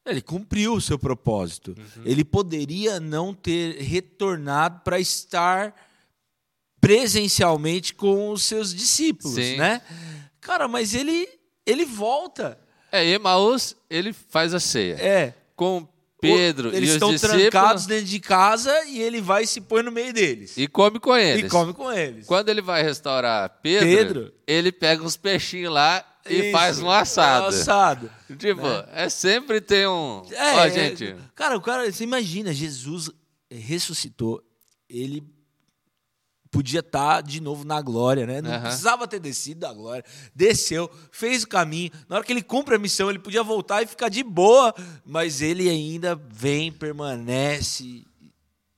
ele 0.05 0.21
cumpriu 0.21 0.75
o 0.75 0.81
seu 0.81 0.99
propósito. 0.99 1.75
Uhum. 1.79 2.03
Ele 2.05 2.25
poderia 2.25 2.99
não 2.99 3.33
ter 3.33 3.77
retornado 3.81 4.81
para 4.83 4.99
estar 4.99 5.75
presencialmente 6.81 7.95
com 7.95 8.31
os 8.31 8.43
seus 8.43 8.75
discípulos, 8.75 9.37
Sim. 9.37 9.57
né? 9.57 9.81
Cara, 10.41 10.67
mas 10.67 10.95
ele 10.95 11.29
ele 11.65 11.85
volta. 11.85 12.59
É, 12.91 13.07
Emaús, 13.07 13.77
ele 13.89 14.13
faz 14.13 14.53
a 14.53 14.61
ceia. 14.61 14.95
É. 14.95 15.35
Com 15.55 15.87
Pedro 16.23 16.69
Eles 16.69 16.81
e 16.81 16.83
os 16.85 16.95
estão 16.95 17.11
discípulos 17.11 17.43
trancados 17.43 17.87
dentro 17.87 18.05
de 18.05 18.21
casa 18.21 18.85
e 18.87 19.03
ele 19.03 19.21
vai 19.21 19.43
e 19.43 19.47
se 19.47 19.61
põe 19.61 19.83
no 19.83 19.91
meio 19.91 20.13
deles. 20.13 20.57
e 20.57 20.69
come 20.69 21.01
com 21.01 21.17
eles. 21.17 21.45
E 21.45 21.49
come 21.49 21.75
com 21.75 21.93
eles. 21.93 22.27
Quando 22.27 22.49
ele 22.49 22.63
vai 22.63 22.83
restaurar 22.83 23.59
Pedro, 23.61 23.87
Pedro. 23.89 24.35
ele 24.47 24.71
pega 24.71 25.03
uns 25.03 25.17
peixinhos 25.17 25.73
lá 25.73 26.05
e 26.29 26.35
Isso, 26.37 26.53
faz 26.53 26.81
um 26.81 26.89
assado. 26.89 27.47
Um 27.47 27.49
assado. 27.49 28.11
Tipo, 28.39 28.63
é 28.93 29.09
sempre 29.09 29.61
tem 29.61 29.87
um. 29.87 30.23
É, 30.31 30.55
Ó, 30.55 30.65
é, 30.65 30.71
gente. 30.71 31.17
Cara, 31.35 31.57
o 31.57 31.61
cara, 31.61 31.91
você 31.91 32.05
imagina, 32.05 32.53
Jesus 32.53 33.11
ressuscitou, 33.51 34.41
ele 34.89 35.23
podia 36.53 36.81
estar 36.81 37.23
de 37.23 37.41
novo 37.41 37.65
na 37.65 37.81
glória, 37.81 38.27
né? 38.27 38.43
Não 38.43 38.51
Aham. 38.53 38.61
precisava 38.61 39.09
ter 39.09 39.19
descido 39.19 39.61
da 39.61 39.73
glória. 39.73 40.05
Desceu, 40.35 40.89
fez 41.11 41.43
o 41.43 41.49
caminho. 41.49 41.91
Na 42.09 42.17
hora 42.17 42.25
que 42.25 42.31
ele 42.33 42.43
cumpre 42.43 42.77
a 42.77 42.79
missão, 42.79 43.09
ele 43.09 43.19
podia 43.19 43.43
voltar 43.43 43.83
e 43.83 43.87
ficar 43.87 44.11
de 44.11 44.23
boa, 44.23 44.73
mas 45.05 45.41
ele 45.41 45.69
ainda 45.69 46.15
vem, 46.15 46.71
permanece, 46.71 48.05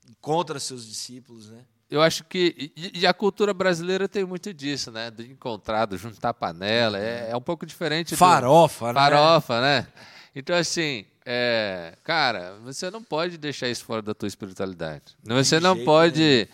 encontra 0.08 0.58
seus 0.60 0.86
discípulos, 0.86 1.50
né? 1.50 1.64
Eu 1.90 2.00
acho 2.00 2.24
que. 2.24 2.72
E, 2.94 3.06
a 3.06 3.12
cultura 3.12 3.52
brasileira 3.52 4.08
tem 4.08 4.24
muito 4.24 4.54
disso, 4.54 4.90
né? 4.90 5.10
Do 5.10 5.22
encontrar, 5.22 5.84
do 5.86 5.98
juntar 5.98 6.32
panela. 6.32 6.98
É, 6.98 7.30
é 7.30 7.36
um 7.36 7.40
pouco 7.40 7.66
diferente. 7.66 8.10
do- 8.14 8.16
Farofa, 8.16 8.86
né? 8.88 8.94
Farofa, 8.94 9.60
né? 9.60 9.86
Então, 10.34 10.56
assim, 10.56 11.04
é, 11.26 11.96
cara, 12.02 12.56
você 12.64 12.90
não 12.90 13.02
pode 13.02 13.36
deixar 13.38 13.68
isso 13.68 13.84
fora 13.84 14.00
da 14.02 14.14
tua 14.14 14.26
espiritualidade. 14.26 15.16
Você 15.24 15.60
não 15.60 15.84
pode. 15.84 16.48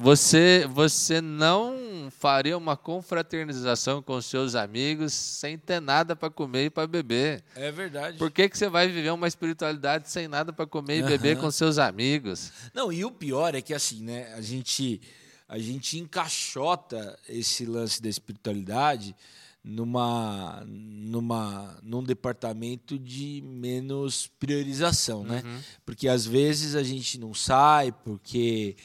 Você, 0.00 0.64
você 0.70 1.20
não 1.20 2.08
faria 2.08 2.56
uma 2.56 2.76
confraternização 2.76 4.00
com 4.00 4.22
seus 4.22 4.54
amigos 4.54 5.12
sem 5.12 5.58
ter 5.58 5.80
nada 5.80 6.14
para 6.14 6.30
comer 6.30 6.66
e 6.66 6.70
para 6.70 6.86
beber. 6.86 7.42
É 7.56 7.72
verdade. 7.72 8.16
Por 8.16 8.30
que, 8.30 8.48
que 8.48 8.56
você 8.56 8.68
vai 8.68 8.86
viver 8.86 9.10
uma 9.10 9.26
espiritualidade 9.26 10.08
sem 10.08 10.28
nada 10.28 10.52
para 10.52 10.68
comer 10.68 11.00
e 11.00 11.02
beber 11.02 11.32
Aham. 11.32 11.40
com 11.40 11.50
seus 11.50 11.78
amigos? 11.78 12.52
Não, 12.72 12.92
e 12.92 13.04
o 13.04 13.10
pior 13.10 13.56
é 13.56 13.60
que 13.60 13.74
assim, 13.74 14.00
né? 14.00 14.32
A 14.34 14.40
gente, 14.40 15.00
a 15.48 15.58
gente 15.58 15.98
encaixota 15.98 17.18
esse 17.28 17.66
lance 17.66 18.00
da 18.00 18.08
espiritualidade 18.08 19.16
numa, 19.64 20.62
numa, 20.64 21.76
num 21.82 22.04
departamento 22.04 22.96
de 22.96 23.42
menos 23.44 24.30
priorização, 24.38 25.24
né? 25.24 25.42
Porque 25.84 26.06
às 26.06 26.24
vezes 26.24 26.76
a 26.76 26.84
gente 26.84 27.18
não 27.18 27.34
sai 27.34 27.90
porque 27.90 28.76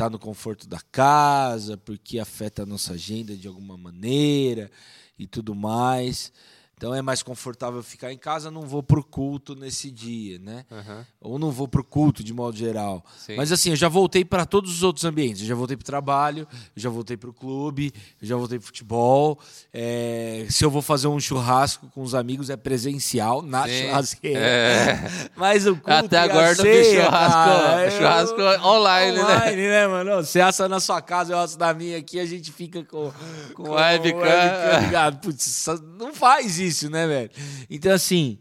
está 0.00 0.08
no 0.08 0.18
conforto 0.18 0.66
da 0.66 0.80
casa, 0.90 1.76
porque 1.76 2.18
afeta 2.18 2.62
a 2.62 2.66
nossa 2.66 2.94
agenda 2.94 3.36
de 3.36 3.46
alguma 3.46 3.76
maneira 3.76 4.70
e 5.18 5.26
tudo 5.26 5.54
mais. 5.54 6.32
Então 6.80 6.94
é 6.94 7.02
mais 7.02 7.22
confortável 7.22 7.82
ficar 7.82 8.10
em 8.10 8.16
casa, 8.16 8.50
não 8.50 8.62
vou 8.62 8.82
pro 8.82 9.04
culto 9.04 9.54
nesse 9.54 9.90
dia, 9.90 10.38
né? 10.38 10.64
Aham. 10.72 11.06
ou 11.20 11.38
não 11.38 11.50
vou 11.50 11.68
pro 11.68 11.84
culto 11.84 12.24
de 12.24 12.32
modo 12.32 12.56
geral. 12.56 13.04
Sim. 13.18 13.36
Mas 13.36 13.52
assim, 13.52 13.68
eu 13.68 13.76
já 13.76 13.86
voltei 13.86 14.24
para 14.24 14.46
todos 14.46 14.72
os 14.72 14.82
outros 14.82 15.04
ambientes. 15.04 15.42
Eu 15.42 15.48
já 15.48 15.54
voltei 15.54 15.76
pro 15.76 15.84
trabalho, 15.84 16.48
eu 16.74 16.80
já 16.80 16.88
voltei 16.88 17.18
pro 17.18 17.34
clube, 17.34 17.92
eu 18.22 18.26
já 18.26 18.34
voltei 18.34 18.58
pro 18.58 18.66
futebol. 18.68 19.38
É, 19.74 20.46
se 20.48 20.64
eu 20.64 20.70
vou 20.70 20.80
fazer 20.80 21.06
um 21.06 21.20
churrasco 21.20 21.86
com 21.94 22.00
os 22.00 22.14
amigos 22.14 22.48
é 22.48 22.56
presencial 22.56 23.42
na 23.42 23.68
Sim. 23.68 23.82
churrasqueira. 23.82 24.40
É. 24.40 25.10
Mas 25.36 25.66
o 25.66 25.74
culto 25.76 25.90
Até 25.90 26.16
agora 26.18 26.48
não 26.48 26.54
ceia, 26.64 27.04
churrasco- 27.04 27.34
cara, 27.34 27.84
eu- 27.84 27.90
churrasco 27.90 28.40
online, 28.66 29.16
né? 29.18 29.22
online, 29.22 29.62
né? 29.68 29.86
mano? 29.86 30.16
Você 30.24 30.40
assa 30.40 30.66
na 30.66 30.80
sua 30.80 31.02
casa, 31.02 31.34
eu 31.34 31.38
asso 31.38 31.58
na 31.58 31.74
minha 31.74 31.98
aqui, 31.98 32.18
a 32.18 32.24
gente 32.24 32.50
fica 32.50 32.82
com, 32.84 33.12
com 33.54 33.70
webcam. 33.72 34.80
ligado. 34.80 35.18
Putz, 35.20 35.66
não 35.98 36.14
faz 36.14 36.58
isso, 36.58 36.69
né, 36.90 37.06
velho? 37.06 37.30
Então, 37.68 37.92
assim, 37.92 38.38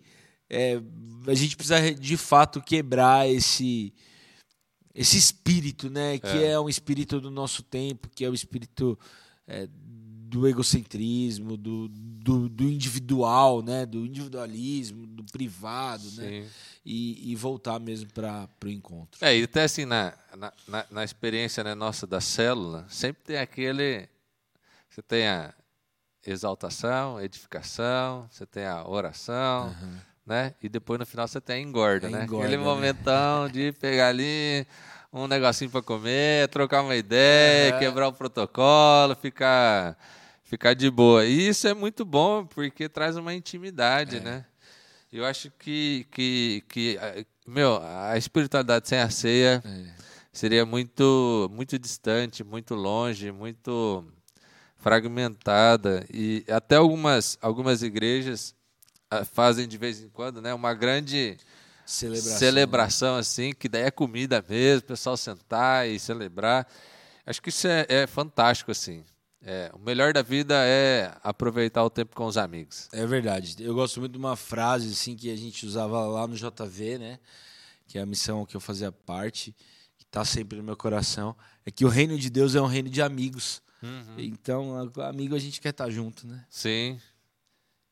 é, 0.50 0.82
a 1.28 1.34
gente 1.34 1.56
precisa 1.56 1.94
de 1.94 2.18
fato 2.18 2.62
quebrar 2.62 3.28
esse 3.30 3.94
esse 4.94 5.18
espírito, 5.18 5.89
né? 5.89 6.18
Que 6.20 6.28
É. 6.44 6.52
é, 6.52 6.60
um 6.60 6.68
espírito 6.68 7.22
do 7.22 7.30
nosso 7.32 7.63
tempo, 7.63 8.10
que 8.13 8.26
é 8.26 8.30
o 8.30 8.34
espírito 8.34 8.98
é, 9.48 9.68
do 9.72 10.48
egocentrismo, 10.48 11.56
do, 11.56 11.88
do, 11.89 12.50
do 12.50 12.63
individual, 12.65 13.62
né? 13.62 13.86
Do 13.86 14.06
individualismo, 14.06 15.08
do 15.08 15.24
privado, 15.24 16.04
né? 16.18 16.42
Sim. 16.44 16.48
E, 16.86 17.32
e 17.32 17.36
voltar 17.36 17.80
mesmo 17.80 18.10
para 18.12 18.50
o 18.65 18.68
encontro. 18.70 19.24
É, 19.24 19.38
e 19.38 19.44
até 19.44 19.63
assim, 19.63 19.86
na, 19.86 20.13
na, 20.36 20.54
na- 20.68 20.86
na 20.92 21.04
experiência 21.04 21.63
né, 21.63 21.74
nossa 21.76 22.06
da 22.08 22.20
célula, 22.20 22.86
sempre 22.89 23.22
tem 23.24 23.38
aquele. 23.38 24.10
Você 24.89 25.02
tem 25.04 25.28
a 25.28 25.54
exaltação, 26.25 27.19
edificação, 27.21 28.27
você 28.29 28.45
tem 28.45 28.65
a 28.65 28.88
oração, 28.88 29.75
né? 30.25 30.53
E 30.62 30.69
depois 30.69 30.99
no 30.99 31.05
final 31.05 31.27
você 31.27 31.39
tem 31.41 31.55
a 31.58 31.60
engorda, 31.67 32.08
A 32.08 32.10
né? 32.10 32.23
engorda, 32.23 32.45
Aquele 32.45 32.58
né? 32.58 32.63
momentão 32.63 33.49
de 33.49 33.71
pegar 33.79 34.10
ali 34.10 34.65
um 35.12 35.27
negocinho 35.27 35.71
para 35.71 35.82
comer, 35.82 36.47
trocar 36.49 36.82
uma 36.84 36.95
ideia, 36.95 37.77
quebrar 37.79 38.08
o 38.08 38.13
protocolo, 38.13 39.15
ficar, 39.15 39.97
ficar 40.43 40.73
de 40.75 40.89
boa. 40.91 41.25
E 41.25 41.47
isso 41.47 41.67
é 41.67 41.73
muito 41.73 42.05
bom, 42.05 42.45
porque 42.45 42.88
traz 42.88 43.17
uma 43.17 43.34
intimidade, 43.34 44.17
É. 44.17 44.19
né? 44.19 44.45
Eu 45.12 45.25
acho 45.25 45.49
que, 45.58 46.05
que, 46.12 46.63
que 46.69 46.97
a- 46.99 47.25
meu, 47.47 47.79
a 47.82 48.15
espiritualidade 48.15 48.88
sem 48.88 48.99
a 48.99 49.10
ceia 49.10 49.63
É. 49.65 49.86
seria 50.32 50.63
muito, 50.63 51.49
muito 51.51 51.79
distante, 51.79 52.43
muito 52.43 52.75
longe, 52.75 53.32
muito 53.32 54.05
fragmentada. 54.80 56.06
E 56.12 56.44
até 56.50 56.78
algumas, 56.78 57.38
algumas 57.42 57.84
igrejas 57.84 58.56
ah, 59.12 59.24
fazem 59.24 59.68
de 59.68 59.78
vez 59.78 60.02
em 60.02 60.10
quando 60.10 60.42
né, 60.42 60.54
uma 60.54 60.74
grande 60.74 61.38
Celebração. 61.86 62.38
celebração 62.38 63.15
assim, 63.15 63.52
que 63.52 63.68
daí 63.68 63.84
é 63.84 63.92
comida 63.92 64.44
mesmo, 64.48 64.80
o 64.80 64.88
pessoal 64.88 65.18
sentar 65.18 65.88
e 65.88 66.00
celebrar. 66.00 66.68
Acho 67.26 67.42
que 67.42 67.50
isso 67.50 67.68
é, 67.68 67.86
é 67.89 68.08
fantástico, 68.08 68.72
assim. 68.72 69.04
É, 69.42 69.72
o 69.74 69.80
melhor 69.80 70.13
da 70.13 70.22
vida 70.22 70.54
é 70.65 71.15
aproveitar 71.24 71.84
o 71.84 71.89
tempo 71.89 72.15
com 72.15 72.26
os 72.26 72.38
amigos. 72.38 72.89
É 72.92 73.06
verdade. 73.06 73.56
Eu 73.60 73.74
gosto 73.74 74.00
muito 74.00 74.12
de 74.12 74.18
uma 74.18 74.36
frase 74.36 74.92
assim 74.92 75.15
que 75.15 75.32
a 75.32 75.36
gente 75.36 75.65
usava 75.65 76.06
lá 76.06 76.28
no 76.28 76.36
JV, 76.36 76.98
né? 76.98 77.20
Que 77.88 77.98
é 77.98 78.02
a 78.02 78.06
missão 78.06 78.46
que 78.46 78.56
eu 78.56 78.60
fazia 78.60 78.92
parte, 78.92 79.56
que 79.98 80.04
está 80.04 80.26
sempre 80.26 80.58
no 80.58 80.63
meu 80.63 80.76
coração, 80.76 81.36
é 81.65 81.72
que 81.72 81.86
o 81.86 81.88
reino 81.88 82.18
de 82.18 82.30
Deus 82.30 82.54
é 82.54 82.62
um 82.62 82.65
reino 82.68 82.89
de 82.89 83.02
amigos. 83.02 83.62
Então, 84.18 84.92
a- 84.98 85.10
amigo 85.10 85.36
a 85.36 85.39
gente 85.39 85.62
quer 85.62 85.70
estar 85.70 85.89
junto, 85.89 86.28
né? 86.28 86.44
Sim. 86.50 87.00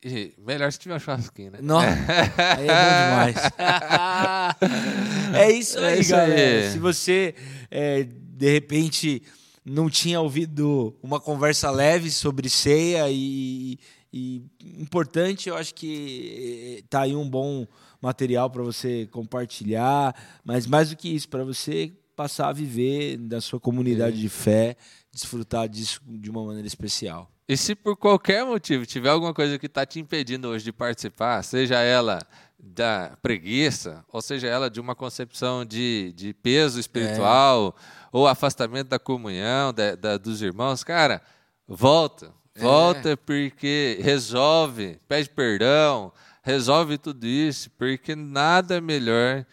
E 0.04 0.34
melhor 0.38 0.72
se 0.72 0.78
tiver 0.80 0.96
um 0.96 1.00
churrasquinho, 1.00 1.52
né? 1.52 1.60
Não, 1.62 1.80
aí 1.80 2.68
é 2.68 2.68
bom 2.68 3.34
demais. 3.34 3.36
é 5.36 5.52
isso 5.52 5.80
É 5.80 5.90
aí, 5.94 6.00
isso 6.02 6.12
galera. 6.12 6.66
aí. 6.66 6.72
Se 6.72 6.78
você, 6.80 7.34
é, 7.72 8.04
de 8.04 8.52
repente, 8.52 9.24
não 9.66 9.90
tinha 9.90 10.22
ouvido 10.22 10.96
uma 11.02 11.20
conversa 11.20 11.70
leve 11.72 12.12
sobre 12.12 12.48
ceia 12.50 13.10
e, 13.10 13.80
e 14.14 14.44
importante, 14.80 15.50
eu 15.50 15.56
acho 15.58 15.74
que 15.74 16.84
tá 16.90 17.02
aí 17.02 17.16
um 17.16 17.28
bom 17.28 17.66
material 18.02 18.50
para 18.50 18.62
você 18.64 19.08
compartilhar, 19.12 20.16
mas 20.44 20.68
mais 20.68 20.90
do 20.92 20.96
que 20.96 21.10
isso, 21.10 21.28
para 21.28 21.44
você 21.44 21.92
passar 22.18 22.50
a 22.50 22.54
viver 22.54 23.16
da 23.18 23.40
sua 23.40 23.60
comunidade 23.60 24.20
de 24.20 24.28
fé, 24.28 24.76
desfrutar 25.14 25.70
disso 25.70 26.02
de 26.06 26.30
uma 26.30 26.44
maneira 26.44 26.68
especial. 26.68 27.32
E 27.48 27.56
se 27.56 27.76
por 27.76 27.96
qualquer 27.96 28.44
motivo 28.44 28.86
tiver 28.86 29.10
alguma 29.10 29.34
coisa 29.34 29.58
que 29.58 29.68
está 29.68 29.86
te 29.86 30.00
impedindo 30.00 30.50
hoje 30.50 30.66
de 30.66 30.72
participar, 30.74 31.42
seja 31.44 31.80
ela 31.80 32.20
da 32.60 33.16
preguiça, 33.22 34.04
ou 34.12 34.22
seja 34.22 34.48
ela 34.48 34.70
de 34.70 34.82
uma 34.82 34.96
concepção 34.96 35.64
de, 35.64 36.12
de 36.16 36.34
peso 36.34 36.80
espiritual, 36.80 37.76
ou 38.12 38.28
afastamento 38.28 38.88
da 38.90 39.00
comunhão 39.00 39.72
da, 39.72 39.96
da- 39.96 40.18
dos 40.18 40.42
irmãos, 40.42 40.84
cara, 40.84 41.22
volta. 41.68 42.34
Volta 42.60 43.16
porque 43.16 44.00
resolve, 44.02 45.00
pede 45.08 45.30
perdão, 45.30 46.12
resolve 46.42 46.98
tudo 46.98 47.28
isso, 47.28 47.70
porque 47.78 48.16
nada 48.16 48.78
é 48.78 48.82
melhor 48.82 49.46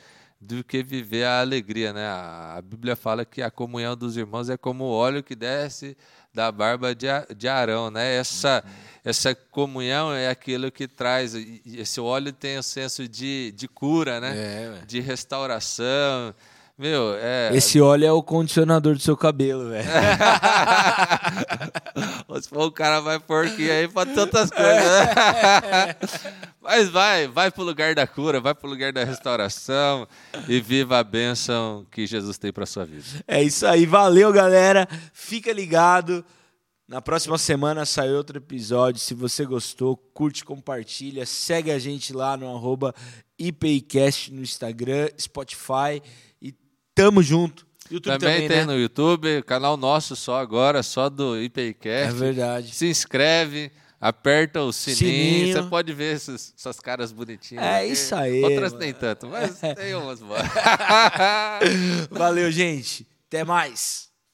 do 0.44 0.62
que 0.62 0.82
viver 0.82 1.24
a 1.24 1.40
alegria, 1.40 1.92
né? 1.92 2.06
A 2.06 2.60
Bíblia 2.62 2.94
fala 2.94 3.24
que 3.24 3.40
a 3.40 3.50
comunhão 3.50 3.96
dos 3.96 4.16
irmãos 4.16 4.50
é 4.50 4.56
como 4.56 4.84
o 4.84 4.90
óleo 4.90 5.22
que 5.22 5.34
desce 5.34 5.96
da 6.32 6.52
barba 6.52 6.94
de, 6.94 7.06
de 7.36 7.48
Arão, 7.48 7.90
né? 7.90 8.16
Essa, 8.16 8.62
essa 9.04 9.34
comunhão 9.34 10.12
é 10.12 10.28
aquilo 10.28 10.70
que 10.70 10.86
traz. 10.86 11.34
Esse 11.64 12.00
óleo 12.00 12.32
tem 12.32 12.58
o 12.58 12.62
senso 12.62 13.08
de, 13.08 13.52
de 13.52 13.66
cura, 13.66 14.20
né? 14.20 14.32
É, 14.36 14.82
de 14.86 15.00
restauração. 15.00 16.34
Meu, 16.76 17.14
é. 17.16 17.50
Esse 17.54 17.80
óleo 17.80 18.04
é 18.04 18.12
o 18.12 18.20
condicionador 18.20 18.94
do 18.94 19.00
seu 19.00 19.16
cabelo, 19.16 19.70
velho. 19.70 19.88
Se 22.42 22.48
for 22.48 22.64
o 22.64 22.72
cara 22.72 23.00
vai 23.00 23.20
porquinho 23.20 23.70
aí 23.70 23.86
pra 23.86 24.04
tantas 24.04 24.50
coisas. 24.50 24.84
Né? 24.84 25.94
Mas 26.60 26.88
vai, 26.88 27.28
vai 27.28 27.50
pro 27.50 27.62
lugar 27.62 27.94
da 27.94 28.06
cura, 28.08 28.40
vai 28.40 28.54
pro 28.54 28.68
lugar 28.68 28.92
da 28.92 29.04
restauração 29.04 30.08
e 30.48 30.60
viva 30.60 30.98
a 30.98 31.04
bênção 31.04 31.86
que 31.92 32.06
Jesus 32.06 32.38
tem 32.38 32.52
pra 32.52 32.66
sua 32.66 32.84
vida. 32.84 33.04
É 33.28 33.40
isso 33.40 33.64
aí, 33.66 33.86
valeu, 33.86 34.32
galera. 34.32 34.88
Fica 35.12 35.52
ligado. 35.52 36.24
Na 36.88 37.00
próxima 37.00 37.38
semana 37.38 37.86
sai 37.86 38.12
outro 38.12 38.38
episódio. 38.38 39.00
Se 39.00 39.14
você 39.14 39.44
gostou, 39.46 39.96
curte, 39.96 40.44
compartilha. 40.44 41.24
Segue 41.24 41.70
a 41.70 41.78
gente 41.78 42.12
lá 42.12 42.36
no 42.36 42.48
arroba 42.48 42.94
IPIcast 43.38 44.32
no 44.32 44.42
Instagram, 44.42 45.08
Spotify. 45.18 46.02
Tamo 46.94 47.22
junto. 47.22 47.66
YouTube 47.90 48.18
também, 48.18 48.34
também 48.34 48.48
tem 48.48 48.58
né? 48.58 48.64
no 48.64 48.78
YouTube, 48.78 49.42
canal 49.42 49.76
nosso 49.76 50.16
só 50.16 50.40
agora, 50.40 50.82
só 50.82 51.10
do 51.10 51.40
IPCast. 51.40 52.08
É 52.08 52.12
verdade. 52.12 52.74
Se 52.74 52.86
inscreve, 52.86 53.70
aperta 54.00 54.62
o 54.62 54.72
sininho, 54.72 54.96
sininho. 54.96 55.56
você 55.56 55.62
pode 55.68 55.92
ver 55.92 56.14
essas, 56.14 56.54
essas 56.58 56.80
caras 56.80 57.12
bonitinhas. 57.12 57.64
É 57.64 57.80
aqui. 57.80 57.92
isso 57.92 58.14
aí. 58.14 58.42
Outras 58.42 58.72
mano. 58.72 58.84
nem 58.84 58.94
tanto, 58.94 59.28
mas 59.28 59.60
tem 59.76 59.94
umas. 59.94 60.20
Valeu, 62.10 62.50
gente. 62.50 63.06
Até 63.28 63.44
mais. 63.44 64.08